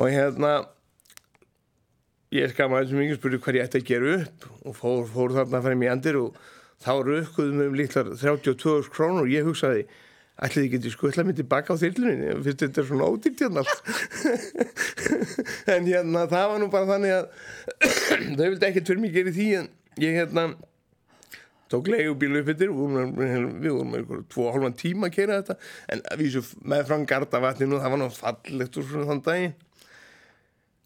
Og 0.00 0.08
hérna 0.08 0.52
ég 2.32 2.54
skamaði 2.54 2.86
þessu 2.86 3.00
mikið 3.02 3.18
spurði 3.18 3.42
hvað 3.44 3.58
ég 3.58 3.68
ætti 3.68 3.82
að 3.82 3.90
gera 3.90 4.14
upp 4.22 4.46
og 4.62 4.78
fór, 4.78 5.02
fór 5.12 5.36
þarna 5.36 5.58
að 5.58 5.66
fara 5.66 5.76
í 5.76 5.82
mjöndir 5.82 6.18
og 6.22 6.40
þá 6.82 6.92
rökkuðum 7.10 7.60
um 7.66 7.76
líklar 7.76 8.08
32 8.16 8.88
krónur 8.94 9.26
og 9.26 9.34
ég 9.34 9.44
hugsaði 9.44 9.84
ætlaði 10.42 10.64
ég 10.64 10.72
geti 10.72 10.90
skuttla 10.94 11.26
mér 11.28 11.36
tilbaka 11.38 11.76
á 11.76 11.82
þyrlunni? 11.82 12.32
Fyrst 12.46 12.64
þetta 12.64 12.80
er 12.80 12.88
svona 12.88 13.10
ódýrt 13.12 13.44
hérna 13.44 13.62
en 15.76 15.86
hérna 15.86 16.24
það 16.32 16.48
var 16.54 16.58
nú 16.62 16.70
bara 16.72 16.88
þannig 16.94 17.12
að 17.18 17.28
þau 18.40 18.46
vildi 18.46 18.68
ekkert 18.70 18.88
fyrir 18.88 19.04
mig 19.04 19.14
gera 19.14 19.36
því 19.36 19.48
en 19.60 19.70
ég 20.00 20.16
hérna 20.16 20.52
tók 21.72 21.88
leigubílu 21.88 22.42
upp 22.42 22.50
yfir 22.52 22.68
við 22.68 22.72
vorum 22.76 23.94
einhverjum 23.96 24.24
tvo 24.28 24.46
og 24.48 24.56
hálfan 24.56 24.76
tíma 24.76 25.08
að 25.08 25.14
kera 25.16 25.38
þetta. 25.40 25.56
En 25.92 26.02
við 26.20 26.34
svo 26.36 26.42
með 26.68 26.84
frá 26.88 26.96
Gardavatninu 27.12 27.80
það 27.80 27.94
var 27.94 28.02
nú 28.02 28.08
fallegt 28.16 28.76
úr 28.76 28.88
svona 28.88 29.08
þann 29.08 29.22
daginn. 29.28 29.54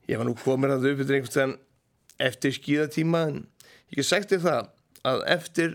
Ég 0.07 0.21
var 0.21 0.29
nú 0.29 0.37
komin 0.38 0.75
að 0.77 0.92
upp 0.92 1.03
yfir 1.03 1.19
einhvers 1.19 1.38
veginn 1.40 1.57
eftir 2.29 2.55
skíðatíma 2.55 3.25
en 3.31 3.40
ég 3.90 3.99
hef 3.99 4.09
sagt 4.09 4.31
þér 4.31 4.45
það 4.47 4.71
að 5.11 5.25
eftir 5.35 5.75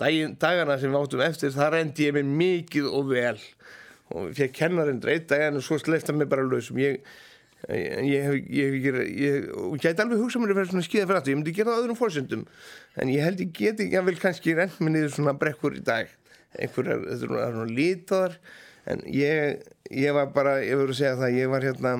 dagin, 0.00 0.36
dagana 0.40 0.76
sem 0.80 0.92
við 0.92 1.00
áttum 1.00 1.24
eftir 1.24 1.56
það 1.56 1.72
rendi 1.76 2.06
ég 2.08 2.18
mig 2.18 2.30
mikið 2.42 2.92
og 2.92 3.10
vel. 3.14 3.40
Og 4.10 4.32
fekk 4.36 4.56
kennarinn 4.58 5.00
dreitt 5.00 5.30
daginn 5.32 5.56
og 5.60 5.64
svo 5.64 5.80
sleifta 5.80 6.12
mig 6.12 6.28
bara 6.28 6.44
lausum. 6.44 6.80
Ég 6.82 7.00
ég 7.68 8.22
hef 8.24 8.36
ég 8.48 9.50
gæti 9.82 10.00
alveg 10.00 10.22
hugsað 10.22 10.42
mér 10.42 10.54
að 10.54 10.60
vera 10.60 10.70
svona 10.70 10.86
skíða 10.86 11.08
fyrir 11.08 11.20
aftur. 11.20 11.32
Ég 11.34 11.40
myndi 11.40 11.54
gera 11.56 11.74
það 11.74 11.82
öðrum 11.82 11.98
fórsöndum 11.98 12.46
en 12.96 13.12
ég 13.12 13.26
held 13.26 13.42
ég 13.44 13.52
geti 13.56 13.86
ekki 13.86 14.00
að 14.00 14.08
vel 14.08 14.16
kannski 14.22 14.56
rent 14.56 14.80
niður 14.80 15.12
svona 15.16 15.36
brekkur 15.40 15.76
í 15.76 15.84
dag. 15.84 16.08
Einhverjar, 16.56 17.04
þetta 17.10 17.28
er 17.44 17.54
svona 17.54 17.76
lítaðar 17.76 18.38
en 18.90 19.04
ég, 19.12 19.60
ég 19.92 20.16
var 20.16 20.32
bara 20.34 20.56
ég 20.64 20.80
voru 20.80 20.96
að 20.96 21.02
segja 21.02 21.20
það, 21.20 21.36
ég 21.36 21.52
var 21.52 21.68
hérna 21.68 21.94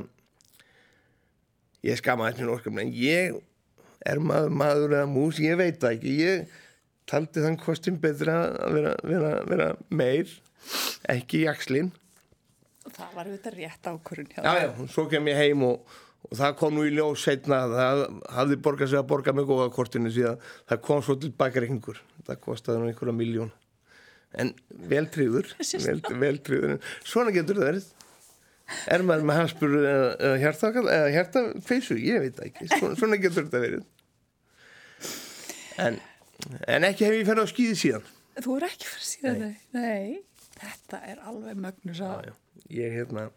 ég 1.87 2.01
skamaði 2.01 2.41
mér 2.41 2.55
orkam 2.57 2.81
en 2.83 2.93
ég 2.97 3.39
er 4.09 4.21
maður, 4.25 4.57
maður 4.63 4.97
eða 4.97 5.13
mús, 5.13 5.41
ég 5.45 5.61
veit 5.61 5.81
það 5.81 5.97
ekki. 5.99 6.17
Ég 6.25 6.59
taldi 7.11 7.45
þann 7.45 7.61
kostum 7.61 8.01
betra 8.01 8.41
að 8.49 8.79
vera, 8.79 8.95
vera, 9.05 9.33
vera 9.51 9.73
meir 9.93 10.33
ekki 11.11 11.47
og 11.51 12.00
það 12.89 13.17
var 13.17 13.29
auðvitað 13.29 13.59
rétt 13.59 13.91
ákvörun 13.91 14.31
já, 14.37 14.41
já, 14.65 14.69
svo 14.95 15.07
kem 15.11 15.31
ég 15.31 15.41
heim 15.41 15.65
og, 15.69 15.95
og 16.29 16.37
það 16.41 16.59
kom 16.61 16.77
nú 16.77 16.85
í 16.89 16.93
ljós 16.97 17.25
setna 17.27 17.63
það 17.71 18.05
hafði 18.37 18.61
borgað 18.67 18.93
sig 18.93 19.01
að 19.01 19.09
borga 19.13 19.35
með 19.37 19.51
góða 19.53 19.71
kortinu 19.75 20.13
síðan. 20.15 20.45
Það 20.71 20.85
kom 20.89 21.03
svo 21.05 21.17
til 21.21 21.33
bakreikningur. 21.37 22.01
Það 22.27 22.45
kostiði 22.45 22.81
nú 22.81 22.91
einhverja 22.91 23.17
miljón 23.17 23.53
en 24.39 24.53
veltriður 24.91 25.49
veltriður, 26.25 26.77
svona 27.03 27.35
getur 27.35 27.59
það 27.59 27.71
verið. 27.71 27.89
Er 28.87 29.03
maður 29.03 29.27
með 29.27 29.41
hanspur 29.41 29.73
eða 29.81 30.35
hjartakall 30.39 30.85
eða 30.95 31.09
hjartakveisu, 31.17 31.97
ég 31.99 32.23
veit 32.23 32.37
ekki. 32.45 32.69
Svona, 32.71 32.99
svona 33.01 33.19
getur 33.19 33.49
þetta 33.49 33.63
verið. 33.65 33.89
En, 35.83 35.99
en 36.71 36.87
ekki 36.87 37.09
hef 37.09 37.17
ég 37.19 37.27
ferðið 37.27 37.51
á 37.51 37.53
skýði 37.53 37.79
síðan. 37.81 38.13
Þú 38.39 38.59
er 38.61 38.67
ekki 38.69 38.91
ferðið 38.93 39.09
síðan, 39.09 39.43
nei. 39.43 39.57
nei. 39.75 40.53
Þetta 40.61 41.01
er 41.09 41.25
alveg 41.27 41.59
mögnus 41.59 42.03
að 42.05 42.31
ég 42.71 42.97
hérna 42.97 43.29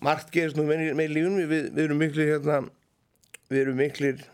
margt 0.00 0.30
gerist 0.34 0.58
nú 0.58 0.66
með, 0.68 0.90
með 0.98 1.16
lífunum 1.16 1.50
við, 1.50 1.70
við 1.74 1.84
erum 1.84 2.00
miklu 2.02 2.28
hérna 2.28 2.60
við 3.50 3.62
erum 3.64 3.80
miklir 3.80 4.24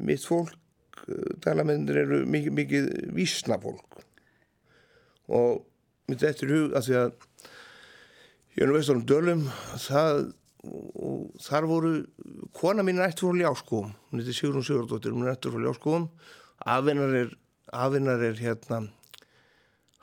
mitt 0.00 0.24
fólk 0.26 0.56
talamennir 1.44 2.00
eru 2.02 2.22
mikið, 2.26 2.54
mikið 2.56 2.88
vísna 3.14 3.58
fólk. 3.62 4.00
Og 5.26 5.62
mitt 6.10 6.24
eftir 6.26 6.52
hug 6.54 6.74
að 6.76 6.88
því 6.88 6.98
að 7.00 7.12
ég 8.56 8.64
er 8.64 8.70
nú 8.70 8.76
veist 8.78 8.90
á 8.90 8.94
um 8.96 9.06
dölum 9.06 9.46
það 9.86 10.20
og 10.66 11.42
þar 11.42 11.66
voru 11.70 11.90
kona 12.56 12.82
mín 12.86 12.98
er 12.98 13.10
eftir 13.10 13.28
frá 13.28 13.38
ljáskóum 13.38 13.92
hún 13.92 14.22
heitir 14.22 14.34
Sigrun 14.34 14.64
Sigurdóttir, 14.66 15.14
hún 15.14 15.26
er 15.26 15.36
eftir 15.36 15.52
frá 15.54 15.62
ljáskóum 15.62 16.08
afinnar 16.66 17.14
er, 17.14 17.34
afinnar 17.70 18.24
er 18.26 18.40
hérna 18.40 18.80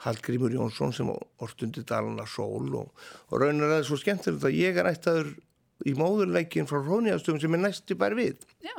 Hallgrímur 0.04 0.54
Jónsson 0.54 0.94
sem 0.96 1.10
orðundi 1.12 1.84
dalana 1.88 2.26
sól 2.30 2.70
og, 2.82 3.06
og 3.30 3.42
raunar 3.42 3.70
að 3.70 3.74
það 3.74 3.80
er 3.80 3.88
svo 3.90 4.00
skemmtilegt 4.02 4.48
að 4.50 4.58
ég 4.60 4.80
er 4.80 4.90
ættaður 4.92 5.32
í 5.88 5.94
móðurleikin 6.00 6.68
frá 6.70 6.80
Róniastöfum 6.82 7.42
sem 7.44 7.58
er 7.58 7.64
næsti 7.64 7.98
bær 8.00 8.16
við. 8.20 8.44
Já. 8.64 8.76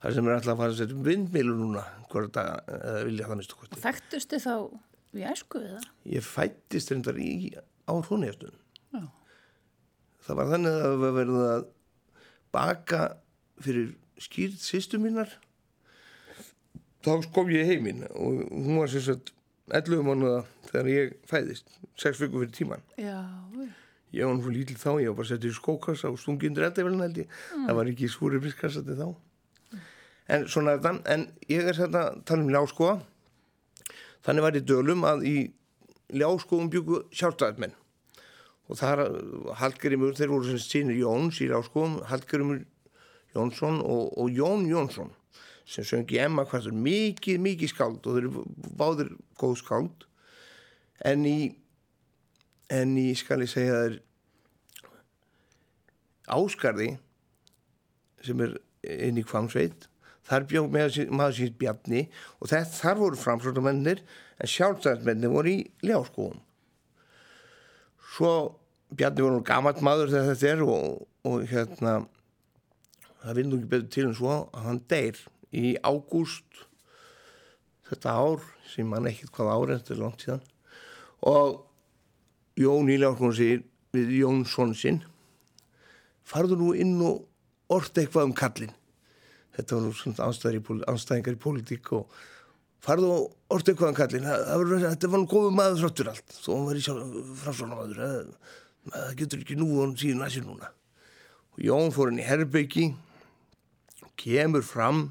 það 0.00 0.16
sem 0.16 0.30
er 0.30 0.36
alltaf 0.38 0.54
að 0.54 0.62
fara 0.62 0.74
að 0.74 0.80
setja 0.80 1.04
vindmilu 1.10 1.58
núna 1.58 1.84
hverða 2.10 2.46
uh, 2.64 3.02
vilja 3.08 3.28
það 3.28 3.42
mistu 3.42 3.60
kosti. 3.60 3.82
Þekktustu 3.84 4.40
þá 4.42 4.54
í 5.20 5.28
æsku 5.28 5.60
við 5.60 5.76
það? 5.76 5.92
Ég 6.16 6.26
fættist 6.26 6.92
reyndar 6.94 7.20
í 7.20 7.30
á 7.58 7.92
Róniastöfum 7.92 8.58
það 10.30 10.38
var 10.38 10.50
þannig 10.52 10.76
að 10.78 10.96
það 11.02 11.16
verði 11.18 11.44
að 11.48 11.66
baka 12.54 13.02
fyrir 13.64 13.90
skýrt 14.20 14.62
sýstu 14.62 15.00
mínar. 15.02 15.32
Þá 17.00 17.12
kom 17.34 17.50
ég 17.52 17.70
heiminn 17.70 18.04
og 18.10 18.42
hún 18.50 18.80
var 18.82 18.90
sérstaklega 18.92 19.38
11 19.76 20.02
mánuða 20.06 20.40
þegar 20.70 20.90
ég 20.90 21.14
fæðist 21.30 21.78
6 22.00 22.22
vikur 22.24 22.44
fyrir 22.44 22.54
tíman 22.56 22.84
Já, 23.00 23.18
ég 24.14 24.26
var 24.26 24.34
náttúrulega 24.36 24.56
lítil 24.58 24.78
þá, 24.80 24.90
ég 25.02 25.12
var 25.12 25.18
bara 25.20 25.30
settið 25.30 25.52
í 25.52 25.58
skókassa 25.58 26.10
og 26.10 26.18
stungindur 26.20 26.66
eldavelin 26.66 27.04
held 27.04 27.22
ég. 27.22 27.36
Mm. 27.54 27.66
það 27.68 27.78
var 27.78 27.92
ekki 27.92 28.06
í 28.06 28.12
skúri 28.12 28.40
briskassa 28.42 28.82
til 28.86 28.98
þá. 28.98 29.06
Mm. 29.70 29.84
en 30.36 30.48
svona 30.54 30.76
þetta, 30.78 30.94
en 31.14 31.26
ég 31.50 31.70
er 31.70 31.78
þetta 31.78 32.04
að 32.06 32.22
tala 32.30 32.46
um 32.46 32.52
ljáskóa 32.54 32.96
þannig 34.26 34.46
var 34.46 34.58
ég 34.58 34.66
dölum 34.68 35.06
að 35.08 35.24
í 35.30 35.36
ljáskóum 36.20 36.72
byggu 36.72 37.04
sjálfstæðarmenn 37.14 37.76
og 38.70 38.78
þar 38.78 39.06
Hallgrimur, 39.58 40.14
þeir 40.14 40.30
voru 40.30 40.46
sem 40.46 40.60
sínir 40.62 40.98
Jóns 41.00 41.40
í 41.42 41.48
ljáskóum, 41.50 42.00
Hallgrimur 42.10 42.62
Jónsson 43.34 43.80
og, 43.82 44.10
og 44.18 44.30
Jón 44.34 44.66
Jónsson 44.70 45.10
sem 45.70 45.86
söngi 45.86 46.18
Emma 46.18 46.44
Kvartur 46.48 46.74
mikið, 46.74 47.38
mikið 47.42 47.72
skáld 47.72 48.06
og 48.06 48.16
þeir 48.16 48.26
eru 48.26 48.44
báðir 48.80 49.12
góð 49.38 49.58
skáld. 49.62 50.06
En 51.06 51.24
í 51.28 51.38
en 52.70 52.96
í 52.98 53.10
skal 53.18 53.42
ég 53.44 53.50
segja 53.50 53.78
þeir 53.82 53.96
áskarði 56.30 56.90
sem 58.24 58.42
er 58.44 58.54
inn 59.08 59.18
í 59.18 59.24
Kvamsveit 59.26 59.88
þar 60.28 60.46
bjóð 60.50 60.68
maður 60.70 61.34
síns 61.34 61.56
Bjarni 61.58 62.04
og 62.38 62.52
þetta, 62.52 62.70
þar 62.76 63.00
voru 63.00 63.18
framsvöldamennir 63.18 64.04
en 64.38 64.52
sjálfstæðismennir 64.52 65.32
voru 65.32 65.56
í 65.56 65.64
ljáskóum 65.86 66.38
svo 68.14 68.32
Bjarni 68.94 69.26
voru 69.26 69.42
gammalt 69.46 69.82
maður 69.86 70.14
þegar 70.14 70.30
þetta 70.30 70.52
er 70.52 70.64
og, 70.66 71.02
og 71.26 71.44
hérna 71.50 71.96
það 73.24 73.36
vindu 73.40 73.58
ekki 73.58 73.72
betur 73.74 73.92
til 73.96 74.06
en 74.08 74.16
svo 74.20 74.36
að 74.46 74.66
hann 74.68 74.82
deyr 74.92 75.20
í 75.56 75.74
ágúst 75.82 76.64
þetta 77.90 78.14
ár 78.14 78.44
sem 78.70 78.86
mann 78.86 79.08
ekkert 79.10 79.34
hvað 79.34 79.52
ári 79.54 79.78
þetta 79.78 79.94
er 79.94 80.02
langt 80.04 80.24
síðan. 80.24 80.44
Og 81.26 81.58
Jón 82.60 82.90
Íljáskónu 82.92 83.36
segir 83.36 83.64
við 83.94 84.12
Jónsson 84.20 84.74
sinn 84.78 85.00
farðu 86.30 86.58
nú 86.60 86.74
inn 86.78 86.98
og 87.02 87.24
orta 87.72 88.02
eitthvað 88.02 88.28
um 88.28 88.36
kallin 88.36 88.74
þetta 89.56 89.76
var 89.76 89.86
nú 89.86 89.94
svona 89.96 90.28
anstæðingar 90.92 91.34
í 91.34 91.42
pólitík 91.42 91.90
og 91.96 92.14
farðu 92.84 93.10
og 93.16 93.56
orta 93.56 93.72
eitthvað 93.72 93.92
um 93.92 93.98
kallin 93.98 94.28
þetta 94.28 95.10
var 95.10 95.22
nú 95.22 95.30
góðu 95.30 95.52
maður 95.56 95.82
þráttur 95.82 96.12
allt 96.12 96.36
þó 96.36 96.50
hann 96.52 96.68
var 96.68 96.80
í 96.80 96.84
framsvona 97.42 97.80
maður 97.80 98.02
það 98.88 99.16
getur 99.18 99.42
ekki 99.42 99.58
nú 99.58 99.70
og 99.82 99.96
síðan 100.00 100.24
að 100.24 100.34
sér 100.36 100.46
núna. 100.46 100.70
Og 101.54 101.64
Jón 101.66 101.94
fór 101.94 102.12
inn 102.12 102.20
í 102.22 102.26
Herbyggi 102.26 102.86
kemur 104.20 104.64
fram 104.66 105.10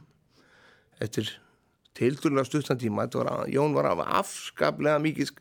eftir 1.04 1.32
tildulega 1.98 2.46
stuttan 2.48 2.80
tíma 2.80 3.08
var, 3.14 3.48
Jón 3.52 3.76
var 3.76 3.92
af 3.92 4.04
afskaplega 4.22 5.00
mikið 5.04 5.34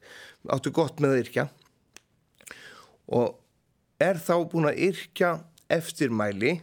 áttu 0.55 0.73
gott 0.75 1.01
með 1.01 1.15
að 1.15 1.23
yrkja. 1.25 1.49
Og 3.09 3.39
er 4.03 4.19
þá 4.21 4.35
búin 4.51 4.71
að 4.71 4.83
yrkja 4.89 5.33
eftirmæli 5.69 6.59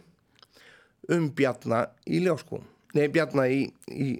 um 1.12 1.28
Bjarnar 1.30 1.92
í 2.06 2.20
Ljáskóm 2.24 2.64
nei 2.96 3.06
Bjarnar 3.12 3.52
í, 3.52 3.66
í 3.92 4.16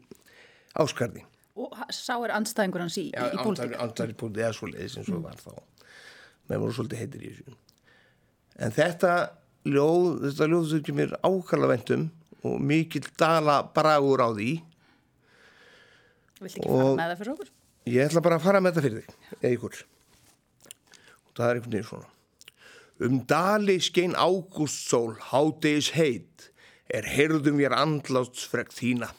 Áskarði 0.76 1.24
og 1.56 1.72
sá 1.94 2.12
er 2.20 2.34
andstæðingur 2.36 2.84
hans 2.84 2.98
í, 3.00 3.06
ja, 3.14 3.30
í 3.32 3.40
pólitík. 3.40 3.72
andstæðingur 3.80 4.12
í 4.12 4.18
pólitík 4.20 4.42
eða 4.44 4.56
svo 4.58 4.68
leiðis 4.68 4.98
eins 5.00 5.08
og 5.08 5.16
mm. 5.16 5.24
var 5.24 5.38
þá. 5.40 5.86
Með 6.50 6.62
voru 6.62 6.76
svolítið 6.76 7.00
heitir 7.00 7.22
í 7.22 7.30
þessu. 7.32 7.54
En 8.60 8.74
þetta 8.76 9.12
ljóð 9.66 10.08
þetta 10.26 10.48
ljóð 10.52 10.66
þau 10.68 10.76
ekki 10.80 10.96
mér 10.98 11.14
ákala 11.24 11.70
vendum 11.72 12.04
og 12.46 12.58
mikill 12.60 13.08
dala 13.18 13.56
bragur 13.76 14.20
á 14.20 14.28
því 14.36 14.50
Vilt 16.40 16.58
ekki 16.58 16.68
fara 16.68 16.96
með 16.96 17.06
það 17.06 17.22
fyrir 17.22 17.34
okkur? 17.36 17.54
Ég 17.86 18.10
ætla 18.10 18.24
bara 18.26 18.40
að 18.40 18.44
fara 18.48 18.60
með 18.64 18.76
það 18.76 18.88
fyrir 18.88 19.00
þig 19.00 19.40
eða 19.40 19.54
ykkur 19.56 19.80
og 20.66 21.32
það 21.36 21.48
er 21.48 21.56
einhvern 21.56 21.74
veginn 21.76 21.90
svona 21.92 22.14
Um 22.96 23.18
dali 23.28 23.76
skein 23.84 24.14
ágústsól 24.16 25.18
hádegis 25.28 25.90
heit 25.92 26.46
er 26.88 27.04
heyrðum 27.04 27.58
ég 27.60 27.74
andlátsfreg 27.76 28.70
þína. 28.72 29.10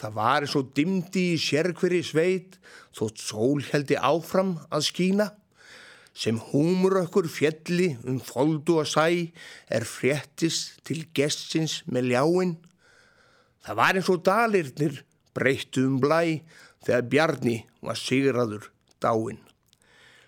Það 0.00 0.14
var 0.16 0.46
eins 0.46 0.54
og 0.56 0.70
dimdi 0.72 1.26
í 1.34 1.42
sérkveri 1.44 2.00
sveit 2.00 2.56
þótt 2.96 3.20
sól 3.20 3.60
heldi 3.68 3.98
áfram 4.00 4.54
að 4.72 4.86
skína. 4.88 5.26
Sem 6.16 6.40
húmurökkur 6.40 7.28
fjelli 7.28 7.90
um 8.08 8.16
foldu 8.24 8.78
að 8.80 8.88
sæ 8.94 9.06
er 9.68 9.84
fréttis 9.84 10.80
til 10.80 11.02
gessins 11.12 11.82
með 11.84 12.14
ljáin. 12.14 12.56
Það 13.60 13.80
var 13.82 14.00
eins 14.00 14.08
og 14.08 14.24
dalirnir 14.24 15.02
breyttu 15.36 15.86
um 15.88 16.00
blæ 16.02 16.40
þegar 16.86 17.08
Bjarni 17.12 17.56
var 17.84 17.98
sigraður 17.98 18.70
dáin 19.00 19.40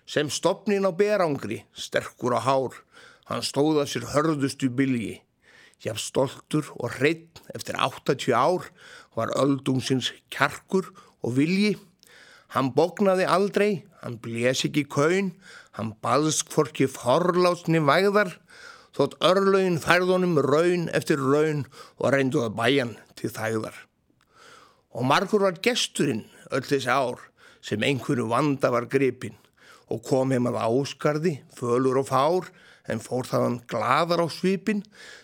sem 0.05 0.29
stopnin 0.29 0.87
á 0.87 0.91
berangri, 0.91 1.63
sterkur 1.73 2.35
á 2.35 2.41
hár, 2.43 2.75
hann 3.29 3.43
stóða 3.43 3.87
sér 3.87 4.07
hörðustu 4.11 4.69
bylgi. 4.69 5.21
Hjá 5.83 5.95
stoltur 5.99 6.69
og 6.79 6.95
hreitt 6.99 7.41
eftir 7.55 7.75
80 7.79 8.35
ár 8.35 8.69
var 9.15 9.33
öldungsins 9.35 10.13
kjarkur 10.31 10.91
og 11.23 11.35
vilji. 11.39 11.75
Hann 12.53 12.71
bóknaði 12.75 13.25
aldrei, 13.27 13.83
hann 14.03 14.19
blés 14.21 14.63
ekki 14.67 14.85
kaun, 14.85 15.33
hann 15.75 15.95
baðsk 16.03 16.51
forki 16.53 16.87
forlásni 16.87 17.81
væðar, 17.83 18.37
þótt 18.93 19.17
örlaugin 19.25 19.81
færðunum 19.81 20.37
raun 20.45 20.85
eftir 20.93 21.19
raun 21.19 21.65
og 21.97 22.13
reynduða 22.13 22.53
bæjan 22.53 22.95
til 23.17 23.33
þægðar. 23.33 23.73
Og 24.93 25.05
margur 25.09 25.45
var 25.47 25.61
gesturinn 25.63 26.25
öll 26.53 26.65
þessi 26.67 26.91
ár 26.91 27.21
sem 27.63 27.81
einhverju 27.83 28.27
vanda 28.29 28.69
var 28.73 28.89
gripinn 28.91 29.39
og 29.91 30.03
kom 30.07 30.31
heim 30.33 30.47
að 30.49 30.61
áskarði, 30.63 31.33
fölur 31.53 31.99
og 32.01 32.07
fár, 32.07 32.47
en 32.89 33.01
fór 33.03 33.27
þaðan 33.27 33.59
gladar 33.69 34.23
á 34.23 34.27
svipin, 34.31 34.81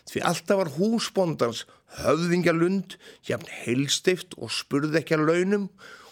því 0.08 0.22
alltaf 0.30 0.60
var 0.62 0.72
húsbondans 0.76 1.64
höfðingjalund, 2.00 2.98
jafn 3.26 3.50
heilstift 3.64 4.36
og 4.38 4.54
spurði 4.54 5.02
ekki 5.02 5.18
að 5.18 5.26
launum, 5.32 5.66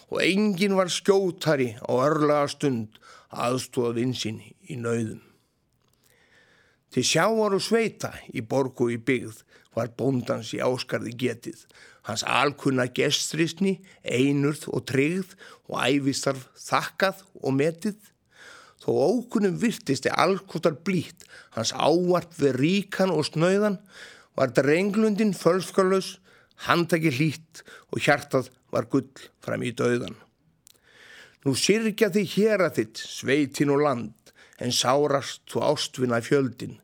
og 0.08 0.22
engin 0.24 0.76
var 0.78 0.90
skjóttari 0.92 1.74
á 1.78 1.90
örlaga 1.92 2.48
stund 2.50 2.98
aðstóða 3.28 3.98
vinsinn 4.00 4.40
í 4.42 4.78
nauðum. 4.80 5.20
Til 6.88 7.04
sjáar 7.04 7.52
og 7.52 7.62
sveita 7.62 8.14
í 8.32 8.40
borgu 8.40 8.88
í 8.94 8.96
byggð 8.96 9.42
var 9.76 9.92
bóndans 9.96 10.54
í 10.56 10.62
áskarði 10.64 11.12
getið, 11.20 11.60
hans 12.08 12.24
alkunna 12.24 12.88
gestrisni, 12.88 13.78
einurð 14.02 14.64
og 14.72 14.86
tryggð 14.88 15.34
og 15.68 15.82
æfistarf 15.84 16.48
þakkað 16.56 17.26
og 17.42 17.58
metið, 17.60 17.98
Þó 18.78 18.94
ókunum 18.94 19.56
virtisti 19.58 20.08
alkotar 20.08 20.76
blít, 20.86 21.26
hans 21.52 21.74
ávart 21.74 22.36
við 22.38 22.54
ríkan 22.56 23.10
og 23.12 23.26
snöðan, 23.26 23.80
var 24.38 24.54
drenglundin 24.54 25.34
fölskalus, 25.34 26.18
handtaki 26.64 27.10
hlít 27.12 27.64
og 27.90 28.00
hjartað 28.00 28.52
var 28.72 28.86
gull 28.90 29.10
fram 29.42 29.64
í 29.66 29.74
döðan. 29.74 30.14
Nú 31.44 31.52
sirkja 31.58 32.08
þið 32.14 32.32
hér 32.36 32.64
að 32.66 32.78
þitt, 32.78 33.02
sveitin 33.02 33.74
og 33.74 33.82
land, 33.82 34.32
en 34.62 34.74
sárast 34.74 35.44
þú 35.50 35.64
ástvinna 35.68 36.22
fjöldin 36.22 36.78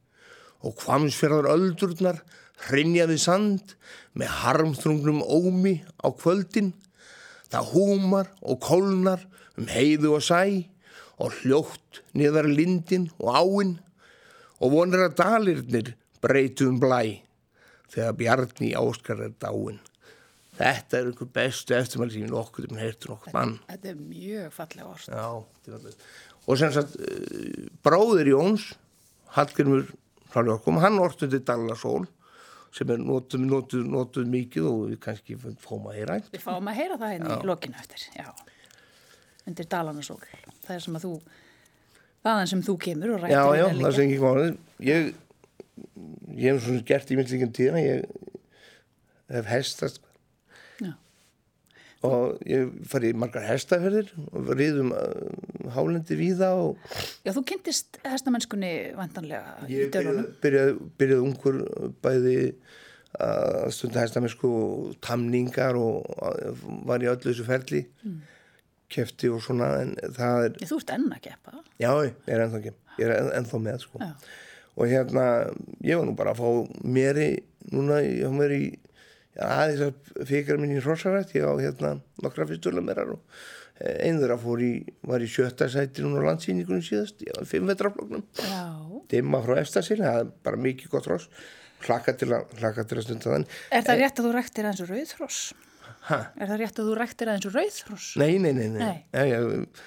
og 0.64 0.76
hvamsferðar 0.80 1.50
öldurnar 1.54 2.20
hrinjaði 2.68 3.18
sand 3.20 3.74
með 4.14 4.32
harmþrungnum 4.42 5.22
ómi 5.22 5.78
á 6.00 6.08
kvöldin. 6.14 6.72
Það 7.50 7.72
húmar 7.74 8.30
og 8.42 8.60
kólnar 8.64 9.24
um 9.58 9.68
heiðu 9.70 10.14
og 10.16 10.24
sæ 10.24 10.66
og 11.22 11.34
hljótt 11.40 12.02
niðar 12.18 12.48
lindin 12.50 13.08
og 13.20 13.34
áinn 13.38 13.74
og 14.58 14.72
vonir 14.74 15.04
að 15.04 15.18
dalirnir 15.20 15.92
breytum 16.24 16.80
blæ 16.82 17.20
þegar 17.92 18.16
Bjarni 18.18 18.72
Áskar 18.78 19.22
er 19.26 19.34
dáinn. 19.42 19.82
Þetta 20.54 20.98
er 20.98 21.10
einhver 21.10 21.30
bestu 21.34 21.74
eftirmæli 21.74 22.14
sem 22.14 22.30
nokkur 22.30 22.68
um 22.70 22.78
heyrtur 22.78 23.14
nokkur 23.14 23.34
mann. 23.34 23.56
Þetta 23.70 23.90
er 23.90 23.98
mjög 23.98 24.52
fallega 24.54 24.90
orð. 24.90 25.06
Já, 25.10 26.14
og 26.44 26.58
sem 26.60 26.74
sagt 26.74 26.94
eh, 27.02 27.70
bráðir 27.82 28.30
Jóns, 28.30 28.68
Hallgrimur 29.34 29.88
Halljókum, 30.34 30.78
hann 30.82 31.00
orðuði 31.02 31.40
Dallasól 31.46 32.06
sem 32.74 32.90
er 32.90 32.98
notuð, 32.98 33.44
notuð, 33.46 33.84
notuð 33.86 34.32
mikið 34.32 34.66
og 34.70 34.80
við 34.88 34.98
kannski 35.04 35.36
fáum 35.38 35.86
að 35.90 36.00
heyra. 36.00 36.18
Við 36.32 36.42
fáum 36.42 36.72
að 36.72 36.80
heyra 36.80 36.98
það 36.98 37.14
hérna 37.14 37.38
í 37.38 37.48
lokinu 37.52 37.80
eftir, 37.80 38.08
já 38.18 38.28
undir 39.48 39.68
Dalanasól 39.68 40.20
það 40.64 40.76
er 40.76 40.84
sem 40.84 40.96
að 40.98 41.06
þú 41.06 41.12
þaðan 42.24 42.50
sem 42.52 42.62
þú 42.64 42.76
kemur 42.86 43.14
og 43.14 43.22
rættir 43.22 43.36
Já, 43.36 43.44
já, 43.58 43.64
það 43.68 43.88
er 43.88 43.96
sem 43.96 44.06
ekki 44.06 44.20
komið 44.22 44.88
ég, 44.88 45.10
ég 46.38 46.46
hef 46.48 46.62
svona 46.64 46.86
gert 46.88 47.12
í 47.12 47.18
myndlíkjum 47.18 47.52
tíðan 47.58 47.82
ég 47.82 48.06
hef 49.34 49.50
hestast. 49.50 50.00
Og 52.04 52.44
ég 52.48 52.70
fari 52.90 53.12
í 53.12 53.16
margar 53.16 53.46
hestaferðir 53.48 54.10
og 54.30 54.52
riðum 54.58 54.92
uh, 54.96 55.70
hálendi 55.74 56.18
við 56.20 56.42
það 56.42 56.62
og... 56.66 56.86
Já, 57.24 57.32
þú 57.36 57.44
kynntist 57.52 58.00
hestamennskunni 58.04 58.72
vantanlega 58.98 59.68
Ég 59.72 59.90
byrjaði 59.94 60.76
byrjað, 61.00 61.24
ungur 61.24 61.60
bæði 62.04 62.38
að 63.24 63.68
stunda 63.76 64.02
hestamennsku 64.02 64.48
og 64.50 64.94
tamningar 65.04 65.76
og 65.78 66.06
var 66.88 67.02
í 67.04 67.10
öllu 67.12 67.30
þessu 67.30 67.46
ferli 67.46 67.84
mm 68.02 68.22
kefti 68.94 69.30
og 69.32 69.42
svona 69.44 69.70
en 69.82 69.92
það 70.14 70.48
er... 70.48 70.56
Þú 70.68 70.80
ert 70.80 70.94
enn 70.94 71.10
að 71.14 71.22
keppa? 71.28 71.60
Já, 71.80 71.90
ég 72.06 72.30
er 72.30 72.44
ennþá 72.44 72.60
að 72.60 72.66
keppa, 72.68 72.96
ég 73.00 73.12
er 73.12 73.30
ennþá 73.40 73.60
með 73.64 73.84
sko. 73.86 74.00
Já. 74.02 74.10
Og 74.74 74.90
hérna, 74.90 75.26
ég 75.86 76.00
var 76.00 76.08
nú 76.08 76.16
bara 76.18 76.34
að 76.34 76.42
fá 76.42 76.80
mér 76.96 77.20
í, 77.22 77.28
núna, 77.70 78.00
ég 78.04 78.26
var 78.26 78.36
mér 78.40 78.56
í, 78.56 78.62
aðeins 79.42 79.82
að 79.88 80.24
fikra 80.30 80.58
mín 80.60 80.76
í 80.76 80.80
Rossarætt, 80.82 81.34
ég 81.34 81.46
á 81.46 81.52
hérna 81.58 81.96
nokkra 82.22 82.46
fyrsturlumerar 82.50 83.16
og 83.16 83.20
eh, 83.80 84.06
einður 84.06 84.36
að 84.36 84.46
fór 84.46 84.64
í, 84.64 84.72
var 85.10 85.24
í 85.24 85.30
sjötta 85.30 85.68
sæti 85.72 86.04
núna 86.04 86.22
á 86.22 86.28
landsýningunum 86.30 86.84
síðast, 86.84 87.20
ég 87.26 87.36
var 87.38 87.50
fimm 87.50 87.68
vetrafloknum. 87.70 88.24
Dimma 89.10 89.42
frá 89.44 89.58
efstasinn, 89.60 90.04
það 90.04 90.22
er 90.22 90.32
bara 90.46 90.62
mikið 90.68 90.94
gott 90.94 91.10
ross, 91.10 91.28
hlaka 91.84 92.16
til 92.18 92.30
að, 92.32 92.54
að 92.62 92.96
stunda 93.04 93.34
þann. 93.34 93.48
Er 93.74 93.86
það 93.86 94.02
rétt 94.04 94.20
að 94.20 94.28
þú 94.28 94.34
rættir 94.38 94.70
eins 94.70 94.84
og 94.84 94.92
rauðross? 94.92 95.42
Ha? 96.04 96.20
Er 96.36 96.50
það 96.50 96.58
rétt 96.60 96.78
að 96.78 96.88
þú 96.88 96.94
rættir 96.98 97.30
aðeins 97.32 97.48
úr 97.48 97.54
rauðfross? 97.58 98.08
Nei, 98.20 98.34
nei, 98.36 98.52
nei, 98.52 98.66
nei. 98.74 98.80
nei. 98.84 99.28
Ég, 99.30 99.84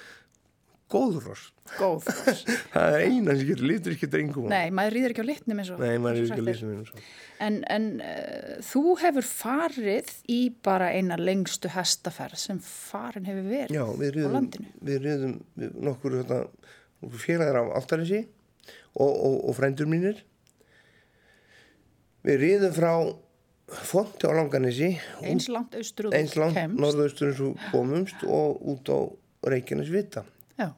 góðross. 0.92 1.48
Góð. 1.76 2.06
það 2.72 2.94
er 2.96 3.02
eina 3.04 3.34
sem 3.36 3.48
getur 3.50 3.68
lítur 3.68 3.94
ekki 3.94 4.08
drengum. 4.10 4.46
Nei, 4.50 4.70
maður 4.74 4.96
rýður 4.96 5.14
ekki 5.14 5.24
á 5.24 5.28
litnum 5.28 5.60
eins 5.62 5.72
og... 5.74 5.82
Nei, 5.82 5.98
maður 6.00 6.20
eins 6.22 6.32
og 6.32 6.38
ekki 6.38 6.46
sagt 6.46 6.46
að 6.46 6.48
lýsa 6.48 6.70
mér. 6.70 7.10
En, 7.44 7.58
en 7.74 7.88
uh, 8.02 8.54
þú 8.70 8.82
hefur 9.02 9.28
farið 9.28 10.14
í 10.32 10.38
bara 10.64 10.88
eina 10.96 11.18
lengstu 11.20 11.70
hestaferð 11.74 12.40
sem 12.40 12.62
farin 12.64 13.28
hefur 13.28 13.46
verið 13.50 13.76
Já, 13.76 13.84
við 14.00 14.18
á 14.24 14.30
landinu. 14.38 14.72
við 14.88 15.04
riðum 15.04 15.36
við 15.60 15.78
nokkur, 15.90 16.18
þetta, 16.22 16.40
nokkur 17.04 17.24
félagar 17.26 17.60
af 17.62 17.70
Altanissi 17.82 18.24
og, 18.96 19.12
og, 19.12 19.38
og 19.44 19.56
frændur 19.58 19.90
mínir. 19.90 20.24
Við 22.26 22.44
riðum 22.46 22.76
frá 22.76 22.92
Fonti 23.68 24.24
á 24.24 24.32
Langanissi, 24.32 24.94
Eins 25.20 25.44
langt 25.52 25.74
og 25.76 26.14
eins 26.16 26.32
norðaustur 26.38 27.28
eins 27.28 27.40
og 27.44 27.66
komumst 27.68 28.22
og 28.24 28.62
út 28.64 28.88
á 28.88 28.98
Reykjanes 29.44 29.90
Vita. 29.92 30.24
Já, 30.58 30.68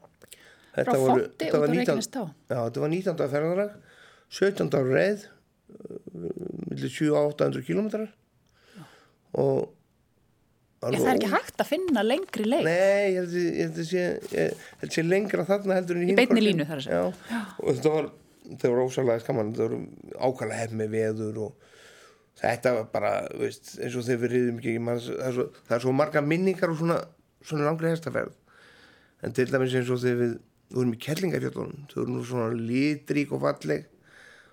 Þetta 0.71 0.95
frá 0.95 1.13
þetta 1.17 1.59
út 1.59 1.67
19 1.67 1.75
Reykjanes 1.75 2.07
þá. 2.11 2.21
Já, 2.47 2.57
þetta 2.57 2.83
var 2.83 2.91
19. 2.93 3.27
ferðarlag, 3.33 3.75
17. 4.31 4.69
ára 4.77 4.95
reið, 4.95 5.25
millir 6.71 6.93
7-800 6.95 7.65
kilometrar 7.67 8.09
og... 9.41 9.69
Já, 10.81 10.95
það 10.97 11.09
er 11.11 11.17
ekki 11.19 11.27
hægt 11.29 11.59
að 11.61 11.67
finna 11.69 12.01
lengri 12.01 12.45
leið. 12.47 12.65
Nei, 12.65 13.11
ég 13.13 13.17
held 13.19 13.35
ég 13.37 13.67
að 13.67 13.83
sé, 13.85 14.05
ég 14.33 14.63
held 14.81 14.87
að 14.87 14.95
sé 14.95 15.03
lengra 15.05 15.43
þarna 15.45 15.75
heldur 15.77 15.99
en 15.99 16.07
Í 16.09 16.15
beinni 16.17 16.41
línu, 16.41 16.65
þar 16.65 16.79
að 16.79 16.87
segja. 16.87 17.01
Já, 17.29 17.41
og 17.61 17.67
þetta 17.77 17.91
var, 17.93 18.07
þetta 18.47 18.71
var 18.71 18.81
ósæðlega 18.87 19.23
skaman, 19.25 19.51
þetta 19.53 19.67
var 19.67 20.23
ákvæmlega 20.25 20.61
hef 20.63 20.73
með 20.79 20.95
veður 20.95 21.37
og 21.45 21.67
þetta 22.41 22.73
var 22.79 22.89
bara, 22.95 23.13
veist, 23.43 23.75
eins 23.77 23.99
og 23.99 24.07
þegar 24.07 24.23
við 24.23 24.33
riðum 24.33 24.63
ekki, 24.63 24.73
man, 24.87 25.03
það, 25.05 25.21
er 25.27 25.37
svo, 25.37 25.47
það 25.67 25.77
er 25.77 25.85
svo 25.85 25.93
marga 25.99 26.25
minningar 26.25 26.73
og 26.73 26.81
svona, 26.81 26.97
svona 27.45 27.69
langri 27.69 27.93
hestaferð. 27.93 28.40
En 29.21 29.33
til 29.37 29.49
dæmis 29.51 29.75
eins 29.77 29.89
og 29.93 29.99
þegar 30.01 30.21
við 30.23 30.37
vorum 30.71 30.93
í 30.95 30.99
Kerlingafjöldunum, 31.03 31.81
þau 31.91 31.97
voru 32.01 32.13
nú 32.15 32.21
svona 32.25 32.53
litrík 32.55 33.33
og 33.35 33.41
falleg 33.43 33.87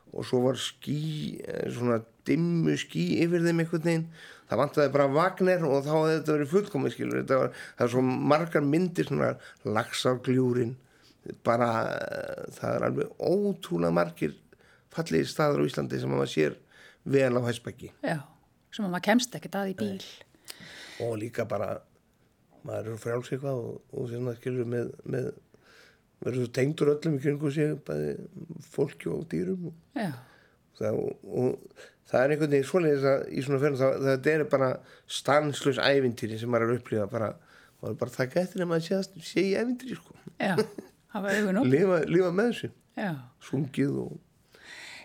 og 0.08 0.24
svo 0.24 0.40
var 0.46 0.56
skí, 0.60 1.38
eh, 1.44 1.68
svona 1.72 2.00
dimmu 2.28 2.74
skí 2.80 3.20
yfir 3.24 3.44
þeim 3.44 3.60
einhvern 3.62 3.84
veginn. 3.84 4.06
Það 4.48 4.60
vantaði 4.62 4.92
bara 4.94 5.06
Wagner 5.12 5.64
og 5.68 5.82
þá 5.84 5.90
hefði 5.92 6.14
þetta 6.18 6.34
verið 6.36 6.52
fullkomið 6.54 6.92
skilur 6.94 7.18
þetta 7.20 7.38
var, 7.42 7.50
það 7.76 7.84
er 7.86 7.92
svo 7.92 8.02
margar 8.32 8.64
myndir 8.64 9.08
svona 9.10 9.30
lagsárgljúrin 9.68 10.74
bara 11.44 11.68
eh, 11.92 12.44
það 12.56 12.74
er 12.78 12.86
alveg 12.88 13.10
ótrúlega 13.20 13.92
margir 13.92 14.32
fallegi 14.94 15.28
staður 15.28 15.64
á 15.64 15.68
Íslandi 15.68 16.00
sem 16.00 16.08
maður 16.12 16.32
sér 16.32 16.56
vel 17.04 17.34
á 17.36 17.40
hæsbæki 17.44 17.90
Já, 18.00 18.18
sem 18.72 18.86
að 18.86 18.94
maður 18.94 19.06
kemst 19.10 19.36
ekkert 19.36 19.58
að 19.60 19.72
í 19.74 19.76
bíl. 19.82 20.00
og 21.04 21.18
líka 21.20 21.44
bara 21.48 21.74
maður 22.66 22.94
er 22.94 23.02
frjáls 23.02 23.30
eitthvað 23.32 23.60
og, 23.62 23.76
og 23.92 24.08
svona 24.10 24.34
skilur 24.38 24.68
með, 24.68 24.90
með 25.04 25.28
verður 26.24 26.44
svo 26.44 26.52
tengdur 26.58 26.92
öllum 26.94 27.18
í 27.18 27.22
kringu 27.22 27.52
sig 27.54 27.76
bæði 27.86 28.14
fólki 28.72 29.10
og 29.12 29.26
dýrum. 29.30 29.68
Og 29.68 30.80
það, 30.80 31.00
og, 31.42 31.82
það 32.10 32.24
er 32.24 32.34
einhvern 32.34 32.54
veginn 32.54 32.70
svoleiðis 32.70 33.08
að 33.12 33.26
í 33.30 33.44
svona 33.46 33.62
ferð 33.64 33.84
það, 33.84 34.30
er 34.34 34.46
bara 34.52 34.70
stanslös 35.18 35.82
ævintýri 35.82 36.40
sem 36.40 36.50
maður 36.52 36.68
er 36.68 36.74
að 36.74 36.80
upplifa 36.82 37.10
bara, 37.10 37.32
maður 37.80 37.94
er 37.94 38.00
bara 38.02 38.14
að 38.14 38.20
taka 38.22 38.42
eftir 38.44 38.64
að 38.64 38.72
maður 38.72 38.86
sé, 38.88 39.26
sé 39.32 39.44
í 39.44 39.56
ævintýri 39.58 39.98
sko. 39.98 40.16
Lifa, 41.72 42.02
lifa 42.06 42.32
með 42.36 42.50
þessu, 42.52 42.72
sungið 43.48 44.00
og 44.04 44.16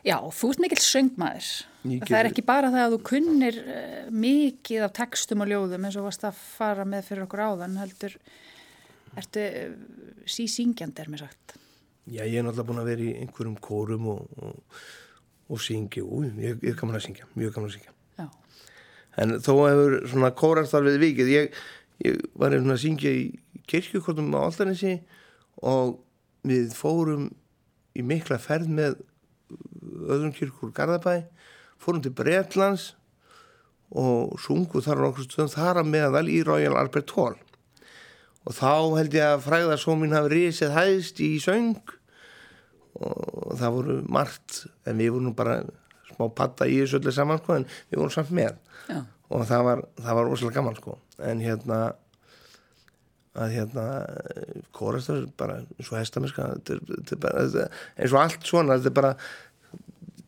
Já, 0.03 0.17
þú 0.35 0.49
ert 0.51 0.59
mikill 0.59 0.83
söngmaður. 0.83 1.49
Mikið- 1.83 2.07
Það 2.13 2.19
er 2.21 2.29
ekki 2.29 2.45
bara 2.47 2.69
það 2.71 2.85
að 2.85 2.93
þú 2.95 2.99
kunnir 3.09 3.57
uh, 3.59 4.11
mikið 4.23 4.85
af 4.85 4.93
textum 4.95 5.43
og 5.43 5.49
ljóðum 5.51 5.87
eins 5.89 5.97
og 5.99 6.05
varst 6.07 6.23
að 6.27 6.37
fara 6.55 6.85
með 6.87 7.09
fyrir 7.09 7.25
okkur 7.25 7.43
áðan, 7.43 7.75
heldur, 7.81 8.15
ertu 9.19 9.43
uh, 9.43 9.73
sísyngjandi 10.31 11.03
er 11.03 11.11
mér 11.11 11.25
sagt. 11.25 11.57
já 12.07 12.23
ég 12.27 12.35
er 12.39 12.43
náttúrulega 12.47 12.67
búin 12.69 12.81
að 12.83 12.89
vera 12.91 13.03
í 13.07 13.11
einhverjum 13.23 13.57
kórum 13.63 14.07
og, 14.11 14.23
og, 14.43 14.79
og 15.51 15.61
syngja, 15.63 16.03
ú, 16.03 16.23
ég, 16.39 16.63
er 16.63 16.75
gaman 16.79 16.97
að 16.99 17.05
syngja 17.09 17.27
mjög 17.35 17.53
gaman 17.55 17.69
að 17.69 17.75
syngja. 17.77 17.93
Já, 18.19 18.25
en 19.23 19.35
þó 19.43 19.53
hefur 19.67 19.95
svona 20.11 20.31
kórastarfið 20.39 20.97
vikið. 21.03 21.31
Ég, 21.35 21.61
ég 22.03 22.19
var 22.35 22.51
einhvern 22.55 22.75
að 22.75 22.81
syngja 22.83 23.11
í 23.15 23.23
kirkjukortum 23.71 24.31
á 24.35 24.39
Altanissi 24.47 24.97
og 25.63 25.97
við 26.47 26.71
fórum 26.75 27.29
í 27.95 28.03
mikla 28.03 28.39
ferð 28.41 28.67
með 28.73 28.97
öðrum 30.09 30.33
kirkur 30.35 30.71
Garðabæ 30.75 31.21
fórum 31.83 32.03
til 32.03 32.13
Bretlands 32.15 32.91
og 33.93 34.37
sungu 34.41 34.81
þar 34.81 35.03
nokkur 35.03 35.27
stöðum 35.27 35.51
þar 35.53 35.81
að 35.83 35.91
meðal 35.93 36.25
í 36.31 36.39
Royal 36.47 36.77
Albert 36.79 37.13
Hall. 37.17 37.35
Og 38.43 38.55
þá 38.57 38.71
held 38.97 39.15
ég 39.15 39.35
að 39.35 39.45
fræða 39.45 39.77
svo 39.79 39.95
mín 39.99 40.15
hafi 40.15 40.33
risið 40.33 40.73
hæðst 40.75 41.21
í 41.23 41.31
söng 41.43 41.77
og 42.93 43.55
það 43.59 43.75
voru 43.77 43.97
margt 44.11 44.63
en 44.87 44.99
við 44.99 45.15
vorum 45.15 45.35
bara 45.37 45.61
smá 46.11 46.27
patta 46.35 46.67
í 46.69 46.81
þessu 46.81 46.99
öllu 46.99 47.13
saman 47.15 47.41
sko 47.41 47.57
en 47.57 47.67
við 47.89 47.99
vorum 48.01 48.13
samt 48.13 48.33
með. 48.35 48.57
Já, 48.89 48.99
og 49.33 49.45
það 49.49 49.67
var, 49.69 49.83
það 49.97 50.17
var 50.19 50.29
rosalega 50.29 50.59
gaman 50.59 50.79
sko. 50.79 50.97
En 51.23 51.41
hérna 51.41 51.79
að 53.33 53.55
hérna 53.55 53.85
kórastar 54.75 55.23
bara 55.39 55.61
eins 55.63 55.89
og 55.89 55.97
hestamiska 55.97 56.51
eins 56.53 58.13
og 58.13 58.19
allt 58.21 58.45
svona 58.45 58.77
þetta 58.77 58.91
er 58.91 58.97
bara 58.99 59.13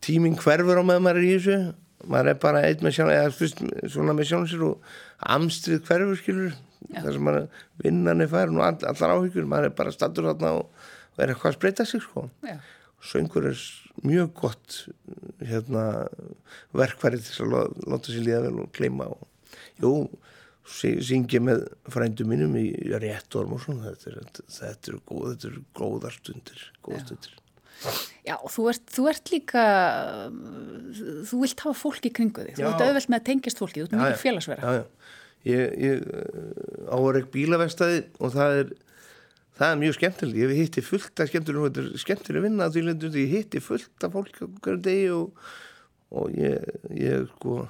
tíminn 0.06 0.38
hverfur 0.40 0.82
á 0.82 0.84
með 0.86 1.02
maður 1.08 1.26
í 1.26 1.34
þessu. 1.36 1.58
Maður 2.06 2.30
er 2.34 2.40
bara 2.44 2.62
einn 2.68 2.84
með 2.86 2.94
sjálf 3.00 3.14
eða 3.16 3.34
fyrst 3.34 3.62
svona 3.90 4.14
með 4.14 4.28
sjálf 4.30 4.50
sér 4.52 4.64
og 4.68 4.90
amstrið 5.36 5.80
hverfur 5.88 6.20
skilur 6.20 6.52
þar 6.94 7.16
sem 7.16 7.24
maður 7.26 7.48
vinnan 7.82 8.22
er 8.22 8.30
færin 8.30 8.60
og 8.60 8.66
all, 8.68 8.78
allar 8.92 9.14
áhyggjur 9.16 9.48
maður 9.50 9.72
er 9.72 9.76
bara 9.80 9.94
stattur 9.96 10.28
þarna 10.30 10.52
og, 10.60 10.68
og 11.16 11.24
er 11.26 11.32
eitthvað 11.34 11.52
að 11.54 11.58
spreita 11.58 11.86
sig 11.90 12.04
sko. 12.06 12.28
Já, 12.46 12.60
söngur 13.10 13.48
er 13.50 13.64
mjög 14.06 14.34
gott 14.38 14.78
hérna, 15.50 15.86
verkfæri 16.76 17.22
til 17.26 17.48
að 17.48 17.74
láta 17.90 18.14
sér 18.14 18.26
líða 18.28 18.44
vel 18.46 18.60
og 18.66 18.70
kleima 18.76 19.08
og 19.16 19.26
jú, 19.82 19.94
sy- 20.78 21.00
syngja 21.10 21.42
með 21.48 21.64
frændu 21.94 22.28
mínum 22.30 22.54
í 22.60 22.68
réttorm 23.02 23.56
og 23.58 23.64
svona 23.66 23.92
þetta 23.96 24.14
er, 24.14 24.30
þetta 24.60 24.94
er, 24.94 25.00
góð, 25.10 25.26
þetta 25.34 25.52
er 25.54 25.58
góðar 25.82 26.20
stundir 26.20 26.68
góða 26.86 27.02
stundir 27.08 27.36
já, 28.26 28.36
og 28.36 28.50
þú 28.54 28.68
ert, 28.72 28.86
þú 28.96 29.08
ert 29.12 29.34
líka, 29.34 29.66
þú 31.30 31.42
vilt 31.44 31.66
hafa 31.66 31.76
fólk 31.80 32.08
í 32.08 32.14
kringu 32.16 32.48
þig, 32.48 32.58
þú 32.60 32.70
ert 32.72 32.86
auðvelt 32.88 33.12
með 33.12 33.22
að 33.22 33.28
tengjast 33.32 33.62
fólki, 33.62 33.84
þú 33.84 33.88
ert 33.88 33.98
mikið 34.00 34.24
félagsverða. 34.24 34.74
já, 34.74 34.82
já. 34.82 35.14
ég, 35.52 35.78
ég 35.86 36.90
á 36.90 36.98
að 36.98 37.12
reyk 37.20 37.30
bílavegstæði 37.36 38.02
og 38.20 38.36
það 38.36 38.60
er 38.64 38.74
það 39.56 39.72
er 39.72 39.80
mjög 39.84 39.96
skemmtileg, 40.00 40.42
ég 40.42 40.58
hitti 40.60 40.84
fullt 40.84 41.24
af 41.24 41.32
skemmtileg 41.32 41.70
þetta 41.70 41.86
er 41.86 42.04
skemmtileg 42.04 42.46
vinna 42.46 42.68
að 42.68 42.76
því 42.76 42.86
lendur 42.90 43.18
ég 43.22 43.34
hitti 43.38 43.64
fullt 43.64 44.08
af 44.08 44.16
fólk 44.16 44.42
á 44.44 44.46
hverju 44.46 44.82
degi 44.84 45.10
og, 45.16 45.46
og 46.12 46.36
ég, 46.36 46.66
ég 46.92 47.30
sko 47.32 47.64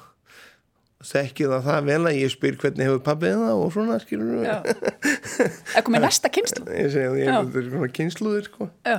þekki 1.06 1.50
það 1.52 1.68
það 1.68 1.90
vel 1.90 2.00
að 2.10 2.18
ég 2.18 2.34
spyr 2.34 2.58
hvernig 2.62 2.88
hefur 2.90 3.04
pappið 3.06 3.36
það 3.42 3.62
og 3.62 3.74
svona 3.76 4.00
skilur 4.02 4.46
Já, 4.46 4.56
það 4.64 5.78
er 5.78 5.86
komið 5.86 6.06
næsta 6.08 6.32
kynslu. 6.34 6.66
ég 6.82 6.90
segi 6.96 7.10
að 7.12 7.20
ég 7.22 7.32
er 7.36 7.70
svona 7.70 7.92
kynsluðir 8.00 8.50
sko. 8.50 8.70
Já, 8.88 8.98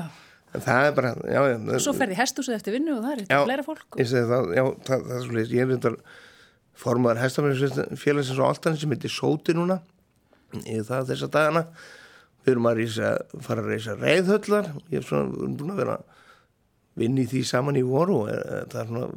það 0.65 0.87
er 0.89 0.95
bara, 0.97 1.11
já, 1.27 1.41
já 1.51 1.57
og 1.77 1.83
svo 1.85 1.95
ferði 1.97 2.19
hestúsið 2.21 2.57
eftir 2.57 2.77
vinnu 2.77 2.95
og 2.97 3.05
það 3.05 3.13
er 3.13 3.23
eitthvað 3.23 3.49
fleira 3.51 3.67
fólk. 3.67 3.87
ég 4.01 4.09
segi 4.11 4.31
það, 4.31 4.49
já, 4.57 4.65
það, 4.89 5.05
það 5.11 5.17
er 5.19 5.27
svolítið 5.27 5.57
ég 5.57 5.65
er 5.67 5.71
reyndar 5.73 5.99
formaður 6.77 7.23
hestamennisfélagsins 7.25 8.43
á 8.43 8.47
Altan 8.47 8.77
sem 8.81 8.93
heitir 8.93 9.13
Sóti 9.13 9.57
núna. 9.57 9.81
Í 10.63 10.81
það 10.87 11.11
þessa 11.13 11.31
dagana. 11.33 11.65
Við 12.45 12.53
erum 12.53 12.69
að 12.71 12.81
reysa, 12.83 13.15
fara 13.43 13.65
að 13.65 13.73
reysa 13.73 13.97
reyðhöllar 13.99 14.69
ég 14.93 15.01
er 15.01 15.07
svona, 15.09 15.33
við 15.33 15.43
erum 15.43 15.57
búin 15.59 15.75
að 15.75 15.81
vera 15.83 15.97
í 16.97 17.27
því 17.33 17.43
saman 17.49 17.81
í 17.81 17.85
voru 17.85 18.23
og 18.23 18.31
eh, 18.33 18.63
það 18.71 18.81
er 18.83 18.91
svona 18.93 19.09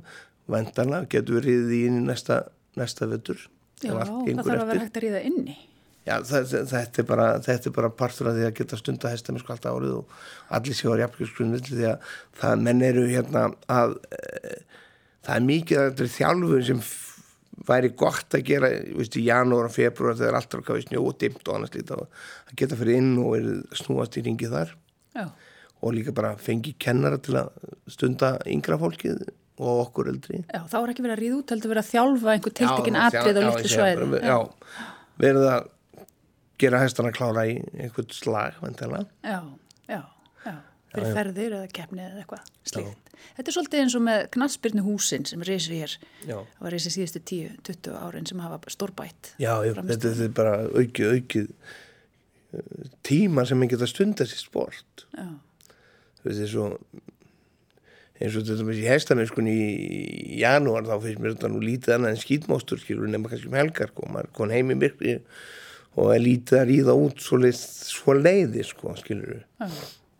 vendanlega 0.49 1.10
getur 1.13 1.38
við 1.38 1.45
riðið 1.45 1.75
í 1.75 1.82
inn 1.89 1.99
í 1.99 2.06
næsta, 2.08 2.39
næsta 2.80 3.08
vettur 3.12 3.43
Já, 3.80 3.93
það 3.93 4.41
þarf 4.43 4.63
að 4.63 4.71
vera 4.71 4.82
hægt 4.84 4.97
að 4.97 5.04
ríða 5.06 5.21
inni. 5.30 5.56
Já, 6.10 6.15
þetta, 6.26 7.04
er 7.04 7.06
bara, 7.06 7.28
þetta 7.45 7.69
er 7.69 7.76
bara 7.76 7.91
partur 7.93 8.32
af 8.32 8.38
því 8.38 8.48
að 8.48 8.56
geta 8.58 8.80
stunda 8.80 9.12
hestamennsku 9.13 9.54
alltaf 9.54 9.76
árið 9.78 9.98
og 10.00 10.15
allir 10.58 10.78
séu 10.78 10.95
á 10.98 11.02
jafnkjörsgrunni 11.04 11.60
því 11.67 11.86
að 11.91 12.15
það 12.39 12.63
menn 12.65 12.82
eru 12.88 13.04
hérna 13.10 13.43
að 13.69 13.93
e, 14.17 14.56
það 15.28 15.36
er 15.36 15.45
mikið 15.50 15.82
að 15.82 15.89
þetta 15.89 16.06
er 16.08 16.15
þjálfur 16.15 16.65
sem 16.69 16.82
væri 17.69 17.91
gott 18.00 18.38
að 18.38 18.45
gera 18.48 18.72
í 18.74 19.26
janúar 19.26 19.69
og 19.69 19.76
februar 19.76 20.17
þegar 20.17 20.39
allt 20.39 20.56
er 20.56 20.63
að 20.63 20.82
snjó 20.88 21.04
og 21.06 21.54
annars 21.56 21.76
lítið 21.76 21.95
að 22.00 22.30
geta 22.62 22.80
fyrir 22.80 23.02
inn 23.02 23.12
og 23.22 23.36
er 23.38 23.50
snúast 23.78 24.17
í 24.17 24.26
ringi 24.26 24.50
þar. 24.50 24.74
Já, 25.17 25.28
og 25.80 25.93
líka 25.95 26.13
bara 26.15 26.34
fengi 26.39 26.74
kennara 26.80 27.19
til 27.24 27.38
að 27.39 27.52
stunda 27.91 28.34
yngra 28.50 28.80
fólkið 28.80 29.28
og 29.60 29.84
okkur 29.86 30.10
eldri. 30.12 30.41
Já, 30.48 30.63
þá 30.72 30.78
er 30.80 30.93
ekki 30.93 31.04
verið 31.04 31.15
að 31.15 31.22
ríða 31.24 31.38
út, 31.38 31.52
heldur 31.54 31.74
verið 31.74 31.84
að 31.84 31.91
þjálfa 31.91 32.34
einhver 32.34 32.56
tiltekin 32.60 32.98
Já, 32.98 33.04
atrið 33.06 33.39
á 33.39 33.41
litlu 33.43 33.69
já, 33.69 33.74
svæði. 33.76 34.22
Já, 34.24 34.38
verið 35.19 35.48
að 35.52 35.67
gera 36.60 36.82
hestana 36.84 37.12
klára 37.15 37.45
í 37.50 37.58
einhvern 37.80 38.15
slag, 38.15 38.58
vantilega. 38.63 39.06
Já, 39.26 39.39
já, 39.89 40.02
já, 40.45 40.56
fyrir 40.93 41.19
ferðir 41.19 41.60
eða 41.60 41.69
keppni 41.80 42.06
eða 42.06 42.24
eitthvað 42.24 42.50
slíkt. 42.69 43.06
Þetta 43.36 43.52
er 43.52 43.56
svolítið 43.58 43.82
eins 43.84 43.95
og 44.00 44.04
með 44.06 44.22
knatsbyrnu 44.32 44.86
húsin 44.86 45.26
sem 45.28 45.41
reysi 45.43 45.76
hér, 45.76 45.93
Já. 46.24 46.38
það 46.39 46.63
var 46.63 46.72
reysi 46.72 46.91
síðustu 46.93 47.19
10-20 47.34 47.98
árin 48.00 48.28
sem 48.30 48.39
hafa 48.39 48.60
stórbætt. 48.72 49.34
Já, 49.43 49.52
já 49.67 49.74
Frammistöðu. 49.76 49.89
þetta, 49.91 50.13
þetta 50.15 50.28
er 50.30 50.36
bara 50.38 50.54
aukið, 50.72 51.17
aukið 51.17 51.50
tíma 53.06 53.45
sem 53.45 53.60
maður 53.60 53.76
geta 53.76 53.89
stundast 53.89 54.34
í 54.34 54.39
sport 54.41 55.06
Já. 55.13 55.28
þú 56.22 56.30
veist 56.30 56.43
eins 56.45 56.58
og 56.58 56.78
og 58.19 58.34
þetta 58.36 58.65
með 58.67 58.82
hestamennskunni 58.89 59.54
í 59.56 60.39
janúar 60.41 60.88
þá 60.88 60.95
finnst 61.06 61.22
mér 61.24 61.36
þetta 61.38 61.52
nú 61.54 61.62
lítið 61.63 61.95
annað 61.95 62.15
en 62.15 62.22
skýtmástur 62.24 62.82
skilur 62.82 63.08
nema 63.12 63.32
kannski 63.32 63.48
um 63.48 63.56
helgar 63.56 63.93
sko, 63.93 64.10
maður 64.12 64.34
kon 64.36 64.52
heim 64.52 64.74
í 64.74 64.80
myrkri 64.80 65.13
og 65.19 65.30
er 66.13 66.23
lítið 66.23 66.60
að 66.60 66.67
ríða 66.69 66.95
út 66.97 67.23
svo, 67.23 67.39
svo 67.54 68.15
leiði 68.17 68.65
sko 68.67 68.95
skilur 68.99 69.41
Já. 69.60 69.69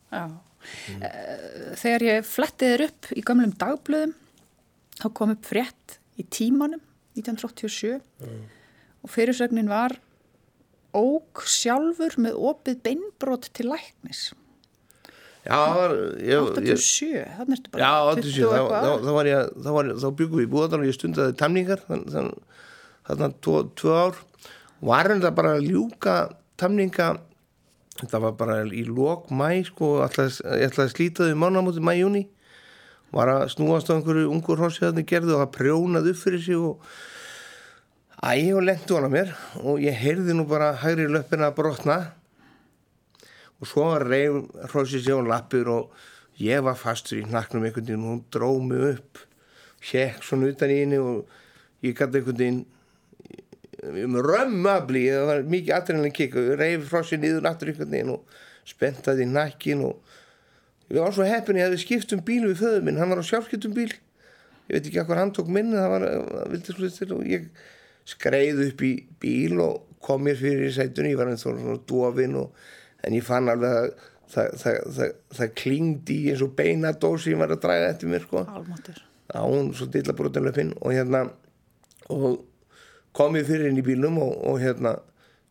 Já. 0.10 0.24
Þegar 1.80 2.06
ég 2.08 2.28
flettið 2.28 2.74
þér 2.74 2.86
upp 2.90 3.10
í 3.16 3.24
gamlum 3.26 3.54
dagblöðum 3.62 4.16
þá 5.00 5.08
kom 5.16 5.34
upp 5.34 5.48
frétt 5.48 6.00
í 6.20 6.26
tímanum 6.28 6.82
1987 7.18 8.00
og 9.00 9.12
fyrirsögnin 9.14 9.72
var 9.72 9.96
óg 10.96 11.44
sjálfur 11.46 12.18
með 12.22 12.38
opið 12.50 12.80
beinbrot 12.86 13.50
til 13.56 13.70
læknis. 13.70 14.30
Já, 15.46 15.56
það 15.56 15.78
var 15.80 15.94
ég, 16.20 16.48
87, 16.60 17.22
þannig 17.38 17.56
ertu 17.56 17.72
bara 17.74 17.84
Já, 17.86 17.92
20 18.20 18.26
87, 18.26 18.42
og 18.46 18.52
þá, 18.52 18.80
þá, 18.84 18.90
þá 19.06 19.12
var 19.16 19.30
ég, 19.30 19.52
þá, 19.56 19.70
var, 19.76 19.92
þá 20.02 20.08
byggum 20.20 20.42
við 20.42 20.46
í 20.46 20.50
búðan 20.52 20.82
og 20.84 20.90
ég 20.90 20.98
stundaði 20.98 21.36
tamningar 21.40 21.84
þann, 21.86 22.04
þann, 22.12 22.28
þarna 23.08 23.30
tvo, 23.40 23.62
tvö 23.80 23.96
ár 23.96 24.20
var 24.82 25.12
þetta 25.12 25.34
bara 25.36 25.56
að 25.58 25.70
ljúka 25.70 26.16
tamninga 26.60 27.14
þetta 28.00 28.24
var 28.24 28.36
bara 28.40 28.60
í 28.64 28.84
lok 28.88 29.30
mæ 29.32 29.64
sko, 29.68 30.00
ætlaði, 30.06 30.40
ég 30.62 30.70
ætlaði 30.70 30.88
að 30.88 30.94
slíta 30.96 31.30
þau 31.30 31.40
mánamóti 31.44 31.84
mæ-júni 31.84 32.28
var 33.16 33.32
að 33.32 33.48
snúast 33.56 33.90
á 33.90 33.98
einhverju 33.98 34.30
ungur 34.30 34.62
þarna 34.62 35.06
gerði 35.08 35.34
og 35.34 35.42
það 35.44 35.56
prjónaði 35.58 36.14
upp 36.14 36.22
fyrir 36.22 36.44
sig 36.46 36.60
og 36.60 36.84
æg 38.20 38.54
og 38.54 38.66
lengt 38.68 38.92
hana 38.92 39.10
mér 39.12 39.34
og 39.64 39.82
ég 39.82 39.96
heyrði 39.96 40.36
nú 40.36 40.46
bara 40.50 40.74
hægri 40.78 41.08
löppina 41.10 41.50
að 41.50 41.58
brotna. 41.60 41.98
Og 43.60 43.68
svo 43.68 43.90
reyf 44.00 44.46
hrossið 44.72 45.06
sér 45.06 45.24
á 45.24 45.30
lappir 45.34 45.68
og 45.72 45.94
ég 46.40 46.64
var 46.64 46.78
fastur 46.80 47.20
í 47.20 47.26
hnaknum 47.28 47.66
einhvern 47.66 47.88
veginn 47.88 48.04
og 48.06 48.12
hún 48.14 48.26
dróð 48.32 48.62
mig 48.68 48.86
upp 48.94 49.24
hjekk 49.90 50.24
svona 50.24 50.52
utan 50.52 50.72
í 50.72 50.82
henni 50.84 51.00
og 51.00 51.26
ég 51.84 51.96
gæti 51.96 52.20
einhvern 52.20 52.40
veginn 52.40 52.62
römmabli, 53.80 55.06
það 55.14 55.26
var 55.30 55.44
mikið 55.54 55.76
adrenalin 55.76 56.16
kikk 56.16 56.38
og 56.40 56.54
reyf 56.60 56.94
aftur 56.94 57.72
einhvern 57.72 57.92
veginn 57.94 58.14
og 58.14 58.40
spentaði 58.68 59.26
nakkin 59.30 59.84
og 59.88 60.18
ég 60.90 61.02
var 61.02 61.14
svo 61.16 61.28
heppin 61.28 61.60
ég 61.60 61.70
hefði 61.70 61.82
skipt 61.84 62.14
um 62.16 62.24
bíl 62.26 62.44
við 62.48 62.62
föðu 62.64 62.84
minn, 62.86 63.00
hann 63.00 63.12
var 63.14 63.22
á 63.22 63.26
sjálfskiptum 63.26 63.76
bíl. 63.78 63.92
Ég 64.70 64.78
veit 64.78 64.90
ekki 64.90 65.02
hvað 65.02 65.22
hann 65.24 65.34
tók 65.34 65.50
minni 65.50 65.78
það 65.78 65.94
var, 65.94 66.08
það 66.10 66.52
vildi 66.54 66.76
svo 66.76 66.92
til 66.98 67.16
og 67.16 67.30
ég 67.30 67.48
skreið 68.10 68.62
upp 68.68 68.84
í 68.86 68.92
bíl 69.22 69.64
og 69.64 69.86
kom 70.04 70.24
mér 70.26 70.38
fyrir 70.40 70.70
í 70.70 70.76
sætunni, 70.76 71.14
ég 71.14 71.20
var 71.20 71.32
einn 71.32 71.42
svona 71.42 71.78
dofin 71.90 72.38
og 72.40 72.56
en 73.06 73.16
ég 73.16 73.26
fann 73.26 73.50
alveg 73.52 73.76
að 73.80 73.90
það, 74.30 74.54
það, 74.62 74.80
það, 74.98 75.14
það 75.40 75.54
klingdi 75.62 76.20
eins 76.32 76.44
og 76.46 76.56
beinadós 76.58 77.26
sem 77.26 77.36
ég 77.36 77.42
var 77.42 77.54
að 77.56 77.64
draga 77.66 77.92
eftir 77.94 78.12
mér 78.12 78.26
sko. 78.26 78.46
Á 79.30 79.42
hún 79.46 79.72
svo 79.78 79.90
dilla 79.94 80.16
brotanlöfin 80.18 80.74
og 80.82 80.94
hérna 80.96 81.28
og 82.10 82.40
kom 83.20 83.36
ég 83.36 83.48
fyrir 83.50 83.68
inn 83.68 83.80
í 83.82 83.86
bílnum 83.86 84.20
og, 84.24 84.34
og 84.48 84.60
hérna 84.64 84.96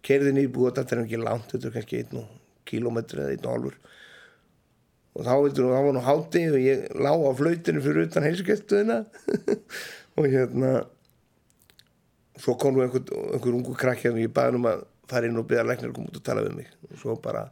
kerði 0.07 0.33
inn 0.33 0.42
í 0.44 0.50
búið 0.52 0.78
þetta 0.78 0.96
er 0.96 1.04
ekki 1.04 1.20
langt, 1.20 1.50
þetta 1.52 1.68
er 1.68 1.74
kannski 1.76 2.02
einn 2.02 2.20
og 2.22 2.28
kílómetri 2.68 3.24
eða 3.24 3.35
einn 3.35 3.46
og 3.46 3.54
hálfur. 3.54 3.81
Og 5.18 5.26
þá 5.26 5.33
veitur 5.42 5.72
þá 5.72 5.81
var 5.85 5.96
nú 5.96 6.04
háti 6.07 6.44
og 6.52 6.61
ég 6.62 6.85
lá 6.96 7.11
á 7.12 7.31
flautinu 7.37 7.83
fyrir 7.85 8.07
utan 8.09 8.24
heilsugestuðina 8.24 9.00
og 10.18 10.28
hérna 10.31 10.72
svo 12.38 12.54
kom 12.61 12.76
nú 12.76 12.85
einhver, 12.85 13.04
einhver 13.35 13.59
ungu 13.59 13.74
krakki 13.76 14.12
og 14.12 14.20
ég 14.22 14.33
baði 14.35 14.61
um 14.61 14.68
að 14.70 14.87
fara 15.08 15.28
inn 15.28 15.40
og 15.40 15.46
byggja 15.48 15.64
læknir 15.66 15.90
að 15.90 15.94
koma 15.96 16.10
út 16.12 16.18
og 16.20 16.24
tala 16.26 16.44
við 16.44 16.56
mig. 16.58 16.70
Og 16.88 17.00
svo 17.00 17.16
bara 17.24 17.44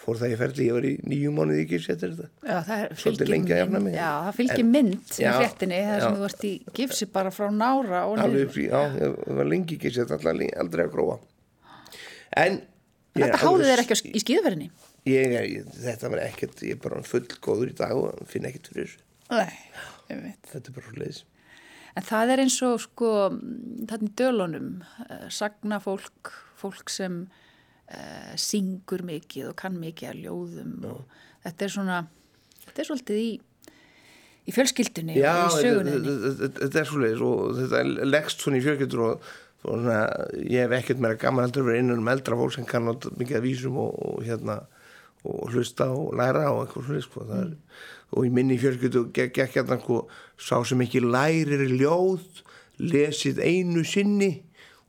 fór 0.00 0.20
það 0.20 0.34
í 0.34 0.38
ferli 0.40 0.68
ég 0.68 0.76
var 0.76 0.86
í 0.88 0.92
nýju 1.10 1.32
mánuði 1.34 1.64
ekki 1.64 1.80
setja 1.84 2.10
þetta. 2.10 2.78
Svolítið 3.00 3.32
lengi 3.32 3.54
að 3.54 3.62
jafna 3.62 3.82
mig. 3.84 3.96
Já, 3.98 4.10
það 4.26 4.38
fylgir 4.40 4.68
mynd 4.70 5.14
í 5.14 5.24
Já, 5.24 5.32
fréttinni 5.38 5.80
þar 5.88 6.04
sem 6.04 6.18
þú 6.18 6.28
ert 6.28 6.46
í 6.48 6.52
gifsi 6.80 7.10
bara 7.14 7.34
frá 7.34 7.48
nára 7.54 8.04
og 8.10 8.22
alveg 8.24 8.58
já, 8.66 8.80
ég 8.98 9.18
var 9.40 9.50
lengi 9.50 9.78
ekki 9.78 9.94
setja 9.94 10.18
alltaf 10.18 10.32
aldrei 10.34 10.86
að 10.86 10.94
gróa. 10.96 11.18
En 12.44 12.62
Þetta 13.14 13.38
háði 13.44 13.66
þér 13.68 13.80
ekki 13.84 13.96
í 14.10 14.20
skýðverðinni? 14.24 14.72
ég, 15.06 15.34
ég, 15.38 15.66
þetta 15.84 16.10
var 16.10 16.22
ekkert, 16.24 16.62
ég 16.66 16.74
er 16.74 16.80
bara 16.82 17.02
full 17.06 17.26
góður 17.44 17.70
í 17.70 17.76
dag 17.78 17.92
og 17.94 18.24
finn 18.26 18.48
ekkert 18.48 18.72
fyrir 18.72 18.88
þessu. 18.88 19.04
Nei, 19.30 19.60
ég 20.10 20.20
veit. 20.24 20.50
þetta 20.50 20.70
er 20.70 20.76
bara 20.76 20.88
svo 20.88 20.98
leiðis 20.98 21.20
En 21.94 22.02
það 22.02 22.32
er 22.34 22.42
eins 22.42 22.56
og 22.66 22.80
sko 22.82 23.10
þarna 23.86 24.08
í 24.08 24.14
dölunum 24.18 24.70
uh, 24.82 25.28
sagna 25.30 25.78
fólk, 25.82 26.32
fólk 26.64 26.92
sem 26.92 27.22
uh, 27.28 28.34
syngur 28.40 29.04
mikið 29.06 29.52
og 29.52 29.56
kann 29.60 29.78
mikið 29.80 30.10
að 30.10 30.22
ljóðum 30.24 30.76
og 30.90 31.18
þetta 31.46 31.66
er 31.66 31.74
svona, 31.76 32.02
þetta 32.66 32.82
er 32.82 32.90
svolítið 32.90 33.22
í, 33.22 33.30
í 34.44 34.56
fjölskyldunni 34.56 35.16
Já, 35.20 35.32
og 35.46 35.56
í 35.58 35.64
söguninni. 35.64 36.14
þetta, 36.42 36.76
er 36.82 36.90
svo 36.90 37.02
leiðis 37.02 37.24
og 37.28 37.58
þetta 37.62 37.82
leggst 38.10 38.44
svona 38.44 38.60
í 38.60 38.64
fjölkjöldur 38.64 39.04
og, 39.08 39.32
svona, 39.64 39.98
ég 40.40 40.64
hef 40.64 40.78
ekkert 40.80 41.04
meira 41.04 41.20
gaman 41.20 41.46
heldur 41.46 41.66
að 41.66 41.72
vera 41.72 41.84
innan 41.84 42.04
um 42.04 42.14
eldra 42.14 42.38
fólk 42.40 42.56
sem 42.56 42.68
kann 42.68 42.88
mikið 42.88 43.40
að 43.40 43.46
vísum 43.46 43.80
og, 43.84 43.92
og 44.08 44.24
hérna 44.26 44.62
og 45.24 45.54
hlusta 45.54 45.88
og 45.88 46.12
læra 46.18 46.50
og 46.52 46.66
eitthvað 46.66 46.88
svona 46.88 47.04
sko. 47.04 47.22
Er, 47.32 47.52
og 48.14 48.26
í 48.28 48.32
minni 48.34 48.58
fjölskyldu 48.60 49.06
gekk 49.16 49.38
gekk 49.38 49.56
hérna 49.58 49.78
sko, 49.80 50.02
sá 50.36 50.58
sem 50.68 50.82
ekki 50.84 51.00
lærir 51.00 51.64
ljóð 51.72 52.42
lesið 52.82 53.40
einu 53.40 53.84
sinni 53.86 54.30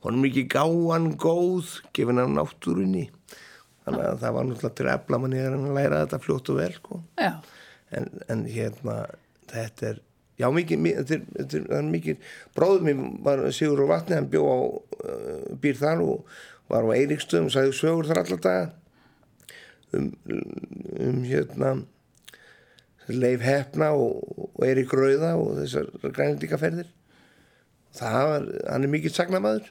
honum 0.06 0.24
ekki 0.28 0.46
gáan 0.52 1.10
góð 1.20 1.76
gefin 1.96 2.22
af 2.22 2.30
náttúrunni. 2.32 3.04
Þannig 3.86 4.06
að 4.08 4.20
það 4.24 4.34
var 4.36 4.48
náttúrulega 4.48 4.76
til 4.80 4.88
efla 4.94 5.20
manni 5.22 5.42
að 5.46 5.68
læra 5.76 6.00
þetta 6.04 6.20
fljótt 6.24 6.50
og 6.54 6.58
vel 6.60 6.72
sko. 6.74 7.00
En, 7.96 8.08
en 8.32 8.44
hérna 8.50 8.96
þetta 9.52 9.90
er 9.92 10.00
já 10.40 10.48
mikið, 10.52 10.80
mi- 10.82 10.94
þetta 10.98 11.20
þetta 11.36 11.60
það 11.68 11.76
er 11.78 11.90
mikið. 11.92 12.24
Bróður 12.56 12.86
mér 12.88 13.04
var 13.28 13.44
Sigur 13.54 13.84
á 13.86 13.92
vatni 13.94 14.18
hann 14.18 14.26
bjó 14.32 14.42
á 14.46 14.58
uh, 14.66 15.54
býr 15.62 15.78
þar 15.78 16.02
og 16.04 16.26
var 16.72 16.82
á 16.82 16.96
Eiríkstöðum 16.98 17.46
og 17.46 17.54
sagði 17.54 17.76
sögur 17.78 18.08
þar 18.10 18.22
allar 18.24 18.42
daga. 18.42 18.66
Um, 19.94 20.10
um 20.98 21.22
hérna 21.24 21.76
Leif 23.06 23.44
Hefna 23.46 23.92
og, 23.94 24.18
og 24.58 24.64
Eirík 24.66 24.90
Rauða 24.98 25.36
og 25.38 25.60
þessar 25.60 25.86
grænindikaferðir 26.02 26.88
það 27.96 28.16
var, 28.32 28.46
hann 28.66 28.82
er 28.84 28.90
mikið 28.92 29.14
sagnamaður 29.14 29.68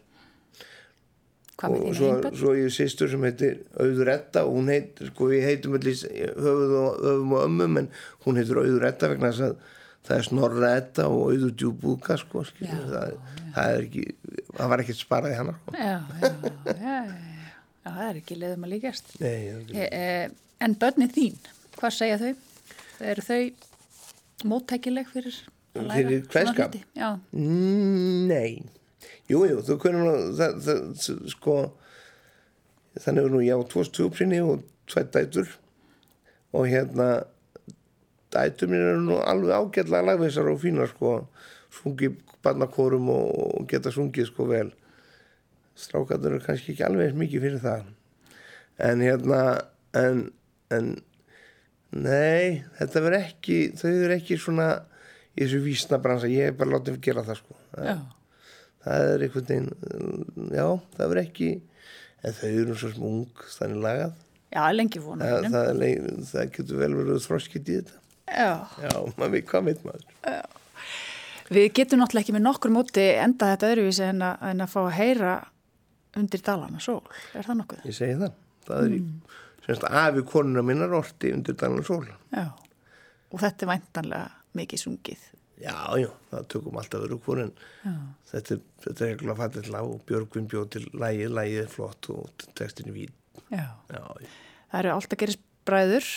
hvað 1.55 1.71
með 1.71 1.79
og 1.79 1.85
þín 1.85 1.95
svo, 1.99 2.09
einbörn? 2.15 2.37
svo 2.41 2.53
ég 2.59 2.73
sýstur 2.75 3.09
sem 3.11 3.23
heitir 3.27 3.55
Auður 3.79 4.11
Edda 4.15 4.43
og 4.47 4.57
hún 4.57 4.71
heitir, 4.73 5.07
sko 5.13 5.29
við 5.31 5.45
heitum 5.49 5.77
allir 5.77 6.01
höfuð 6.35 6.73
og, 6.81 6.99
höfum 7.05 7.33
og 7.37 7.45
ömmum 7.47 7.79
en 7.83 7.87
hún 8.25 8.39
heitir 8.41 8.59
Auður 8.61 8.87
Edda 8.89 9.09
vegna 9.13 9.31
þess 9.31 9.45
að 9.49 9.55
það 10.05 10.17
er 10.19 10.25
Snorra 10.27 10.71
Edda 10.81 11.07
og 11.09 11.21
Auður 11.31 11.53
Djúbúka 11.61 12.17
sko, 12.21 12.43
skilur, 12.45 12.75
Já, 12.75 12.89
það, 12.91 13.15
það 13.55 13.75
er 13.77 13.87
ekki 13.87 14.03
það 14.55 14.69
var 14.73 14.83
ekkert 14.83 14.99
sparað 15.01 15.31
í 15.31 15.39
hana 15.39 15.55
sko. 15.57 15.75
Já, 15.79 15.95
já, 15.95 15.95
já, 16.19 16.75
já, 16.75 16.75
já, 16.75 16.97
já, 17.85 17.89
það 17.89 18.03
er 18.09 18.19
ekki 18.21 18.37
leiðum 18.41 18.67
að 18.67 18.73
líkast. 18.75 19.15
Nei, 19.23 19.39
er 19.47 19.57
ekki- 19.63 19.79
E, 19.81 19.87
e, 19.89 20.29
en 20.67 20.75
börnin 20.83 21.11
þín, 21.15 21.39
hvað 21.79 21.95
segja 21.97 22.19
þau? 22.21 22.35
Eru 23.05 23.25
þau 23.25 23.41
móttækileg 24.51 25.09
fyrir 25.11 25.35
að 25.75 25.87
læra 25.89 26.21
Fyrir 26.31 26.53
hluti? 26.53 26.83
Já, 26.95 27.09
Mm, 27.35 28.27
Nei, 28.29 28.63
jú, 29.31 29.43
jú, 29.49 29.61
þú 29.65 29.77
kunum 29.81 30.95
sko, 31.31 31.57
þannig 32.99 33.27
er 33.27 33.33
nú 33.33 33.43
ég 33.43 33.59
á 33.59 33.63
tvo 33.69 33.85
stjúpsinni 33.87 34.41
og 34.45 34.65
tveit 34.89 35.11
dætur 35.15 35.49
og 36.55 36.69
hérna, 36.71 37.25
dætur 38.31 38.71
mér 38.71 38.91
eru 38.93 39.03
nú 39.03 39.19
alveg 39.19 39.55
ágætlega 39.57 40.05
lagveisar 40.05 40.47
og 40.51 40.61
fínar, 40.61 40.91
sko, 40.93 41.17
sungi 41.73 42.13
barnakórum 42.45 43.09
og, 43.11 43.65
geta 43.69 43.91
sungið, 43.93 44.29
sko, 44.29 44.47
vel. 44.49 44.71
Strákatur 45.75 46.35
eru 46.35 46.43
kannski 46.45 46.71
ekki 46.73 46.85
alveg 46.87 47.17
mikið 47.19 47.43
fyrir 47.43 47.63
það. 47.63 47.89
En 48.85 49.03
hérna, 49.03 49.41
en, 49.97 50.21
en, 50.75 50.91
nei, 51.95 52.63
þetta 52.79 53.03
verður 53.03 53.19
ekki, 53.19 53.59
þau 53.79 53.89
eru 53.91 54.15
ekki 54.15 54.39
svona 54.39 54.69
í 55.35 55.43
þessu 55.43 55.63
vísnabransa, 55.65 56.31
ég 56.31 56.51
hef 56.51 56.59
bara 56.61 56.77
látið 56.77 57.01
gera 57.03 57.25
það, 57.27 57.41
sko. 57.41 57.59
Já, 57.75 57.97
það 58.85 59.07
er 59.11 59.25
einhvern 59.25 59.47
veginn, 59.49 59.69
já, 60.55 60.67
það 60.95 61.09
verður 61.11 61.21
ekki, 61.25 61.49
en 62.25 62.37
þau 62.39 62.49
eru 62.61 62.77
svo 62.79 62.91
sem 62.93 63.07
ung, 63.09 63.43
þannig 63.57 63.81
lagað. 63.85 64.13
já, 64.55 64.61
lengi 64.73 65.01
vona. 65.03 65.29
Það, 65.29 65.47
það, 65.55 65.85
það 66.31 66.51
getur 66.59 66.81
vel 66.83 66.91
verið 67.01 67.23
þroskið 67.25 67.71
í 67.73 67.79
þetta. 67.81 67.99
Já, 68.25 68.51
Já, 68.81 68.93
maður 69.19 69.33
veit 69.35 69.49
hvað 69.51 69.67
veit 69.69 69.83
maður. 69.85 70.05
við 71.53 71.67
getum 71.77 71.99
náttúrulega 72.01 72.23
ekki 72.25 72.33
með 72.33 72.45
nokkur 72.47 72.71
móti 72.73 73.03
enda 73.21 73.51
þetta 73.51 73.67
öðruvísi 73.73 74.05
en 74.07 74.23
að, 74.25 74.45
en 74.49 74.63
að 74.65 74.71
fá 74.71 74.79
að 74.81 74.95
heyra 74.97 75.33
undir 76.17 76.41
dalana 76.47 76.79
sól. 76.81 77.03
Er 77.37 77.45
það 77.45 77.59
nokkuð? 77.59 77.83
Ég 77.85 77.97
segi 77.99 78.15
það. 78.23 78.33
Það 78.65 78.87
er 78.87 78.95
í, 78.95 78.99
semst, 79.67 79.85
afi 80.01 80.23
konuna 80.31 80.63
minnar 80.65 80.95
orti 80.97 81.29
undir 81.35 81.57
dalan 81.61 81.85
sól. 81.85 82.07
Já, 82.33 82.47
og 83.29 83.41
þetta 83.43 83.67
er 83.67 83.71
væntanlega 83.75 84.57
mikið 84.57 84.81
sungið. 84.87 85.27
Já, 85.55 85.75
já, 86.01 86.09
það 86.31 86.47
tökum 86.51 86.77
alltaf 86.81 87.03
öru 87.05 87.17
hvort 87.23 87.45
en 87.45 87.51
þetta, 88.27 88.57
þetta 88.83 89.05
er 89.05 89.11
eitthvað 89.13 89.37
fallið 89.39 89.69
lag 89.71 89.87
og 89.87 90.01
Björgvin 90.09 90.49
bjóð 90.51 90.65
til 90.75 90.81
lægið, 90.91 91.29
lægið 91.37 91.59
er 91.61 91.69
flott 91.71 92.09
og 92.11 92.47
textin 92.59 92.89
er 92.91 92.97
vín. 92.97 93.13
Já. 93.47 93.67
Já, 93.93 94.01
já. 94.03 94.31
Það 94.71 94.79
eru 94.81 94.91
alltaf 94.95 95.21
gerist 95.21 95.43
bræður. 95.65 96.09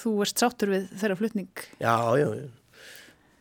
Þú 0.00 0.12
erst 0.24 0.42
sáttur 0.42 0.72
við 0.74 0.90
þeirra 1.00 1.16
flutning. 1.20 1.62
Já, 1.80 1.94
já, 2.20 2.26
já. 2.36 2.48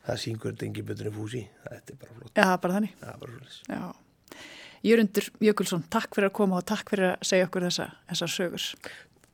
Það 0.07 0.21
syngur 0.23 0.53
þetta 0.53 0.67
engi 0.69 0.83
betur 0.87 1.09
en 1.09 1.15
fúsi. 1.15 1.41
Þetta 1.65 1.93
er 1.93 1.99
bara 1.99 2.15
flott. 2.15 2.31
Já, 2.39 2.47
bara 2.63 2.77
þannig. 2.77 2.93
Er 3.03 3.19
bara 3.23 3.35
flott. 3.35 3.59
Já. 3.67 4.39
Jörundur 4.87 5.27
Jökulsson, 5.43 5.83
takk 5.91 6.15
fyrir 6.15 6.29
að 6.29 6.37
koma 6.39 6.61
og 6.61 6.67
takk 6.71 6.93
fyrir 6.93 7.09
að 7.11 7.27
segja 7.27 7.49
okkur 7.49 7.65
þessa, 7.67 7.89
þessar 8.13 8.31
sögur. 8.31 8.67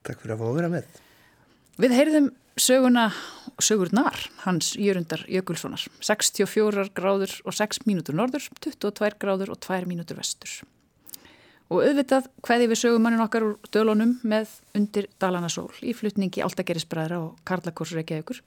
Takk 0.05 0.23
fyrir 0.23 0.33
að 0.33 0.41
fá 0.41 0.47
að 0.47 0.57
vera 0.57 0.71
með. 0.73 0.97
Við 1.85 1.93
heyrðum 1.99 2.31
söguna, 2.57 3.11
sögurnar 3.59 4.29
hans 4.43 4.75
Jörundar 4.75 5.25
Jökulssonar. 5.27 5.87
64 5.99 6.89
gráður 6.95 7.33
og 7.45 7.55
6 7.55 7.83
mínútur 7.87 8.15
norður, 8.15 8.47
22 8.63 9.19
gráður 9.19 9.53
og 9.55 9.59
2 9.63 9.83
mínútur 9.89 10.19
vestur. 10.19 10.51
Og 11.73 11.81
auðvitað 11.81 12.29
hvaði 12.45 12.67
við 12.69 12.81
sögumannin 12.83 13.23
okkar 13.23 13.47
úr 13.47 13.55
dölunum 13.73 14.19
með 14.23 14.51
undir 14.77 15.09
Dalana 15.19 15.49
Sól 15.49 15.71
í 15.81 15.95
flutningi 15.97 16.43
Altagerisbræðra 16.45 17.23
og 17.23 17.39
Karlakorsur 17.47 17.99
Reykjavíkur. 17.99 18.43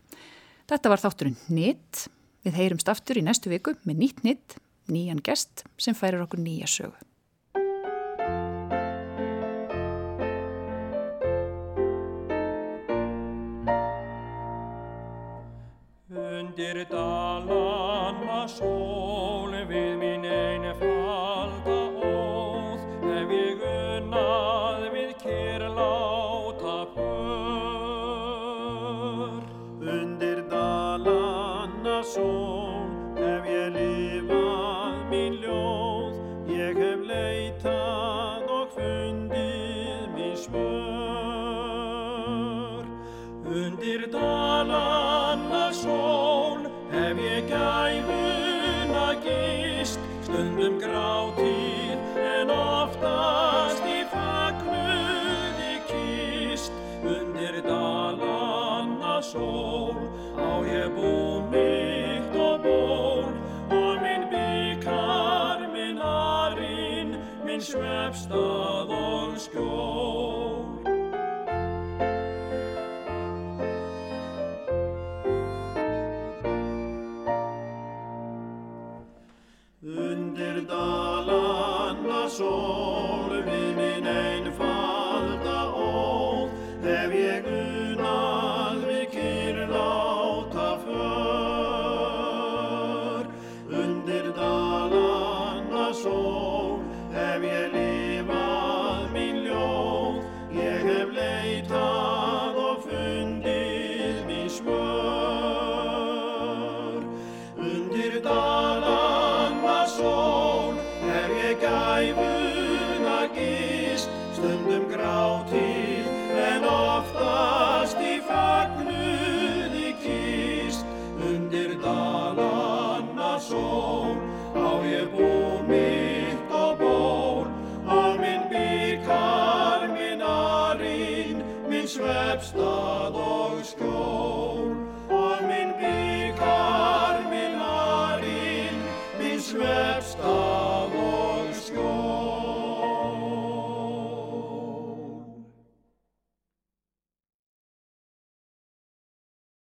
Þetta 0.71 0.93
var 0.93 1.03
þátturinn 1.03 1.41
Nitt. 1.51 2.07
Við 2.47 2.55
heyrumst 2.55 2.89
aftur 2.89 3.19
í 3.19 3.27
næstu 3.27 3.51
viku 3.51 3.75
með 3.83 4.05
nýtt 4.05 4.23
nitt, 4.25 4.57
nýjan 4.87 5.19
gest 5.27 5.67
sem 5.77 5.97
færir 5.99 6.23
okkur 6.23 6.41
nýja 6.41 6.71
sögu. 6.71 7.08
Svefstað 68.09 68.89
og 68.89 69.37
skjól. 69.37 70.65
Undir 79.83 80.65
dalana 80.69 82.29
sól 82.29 82.88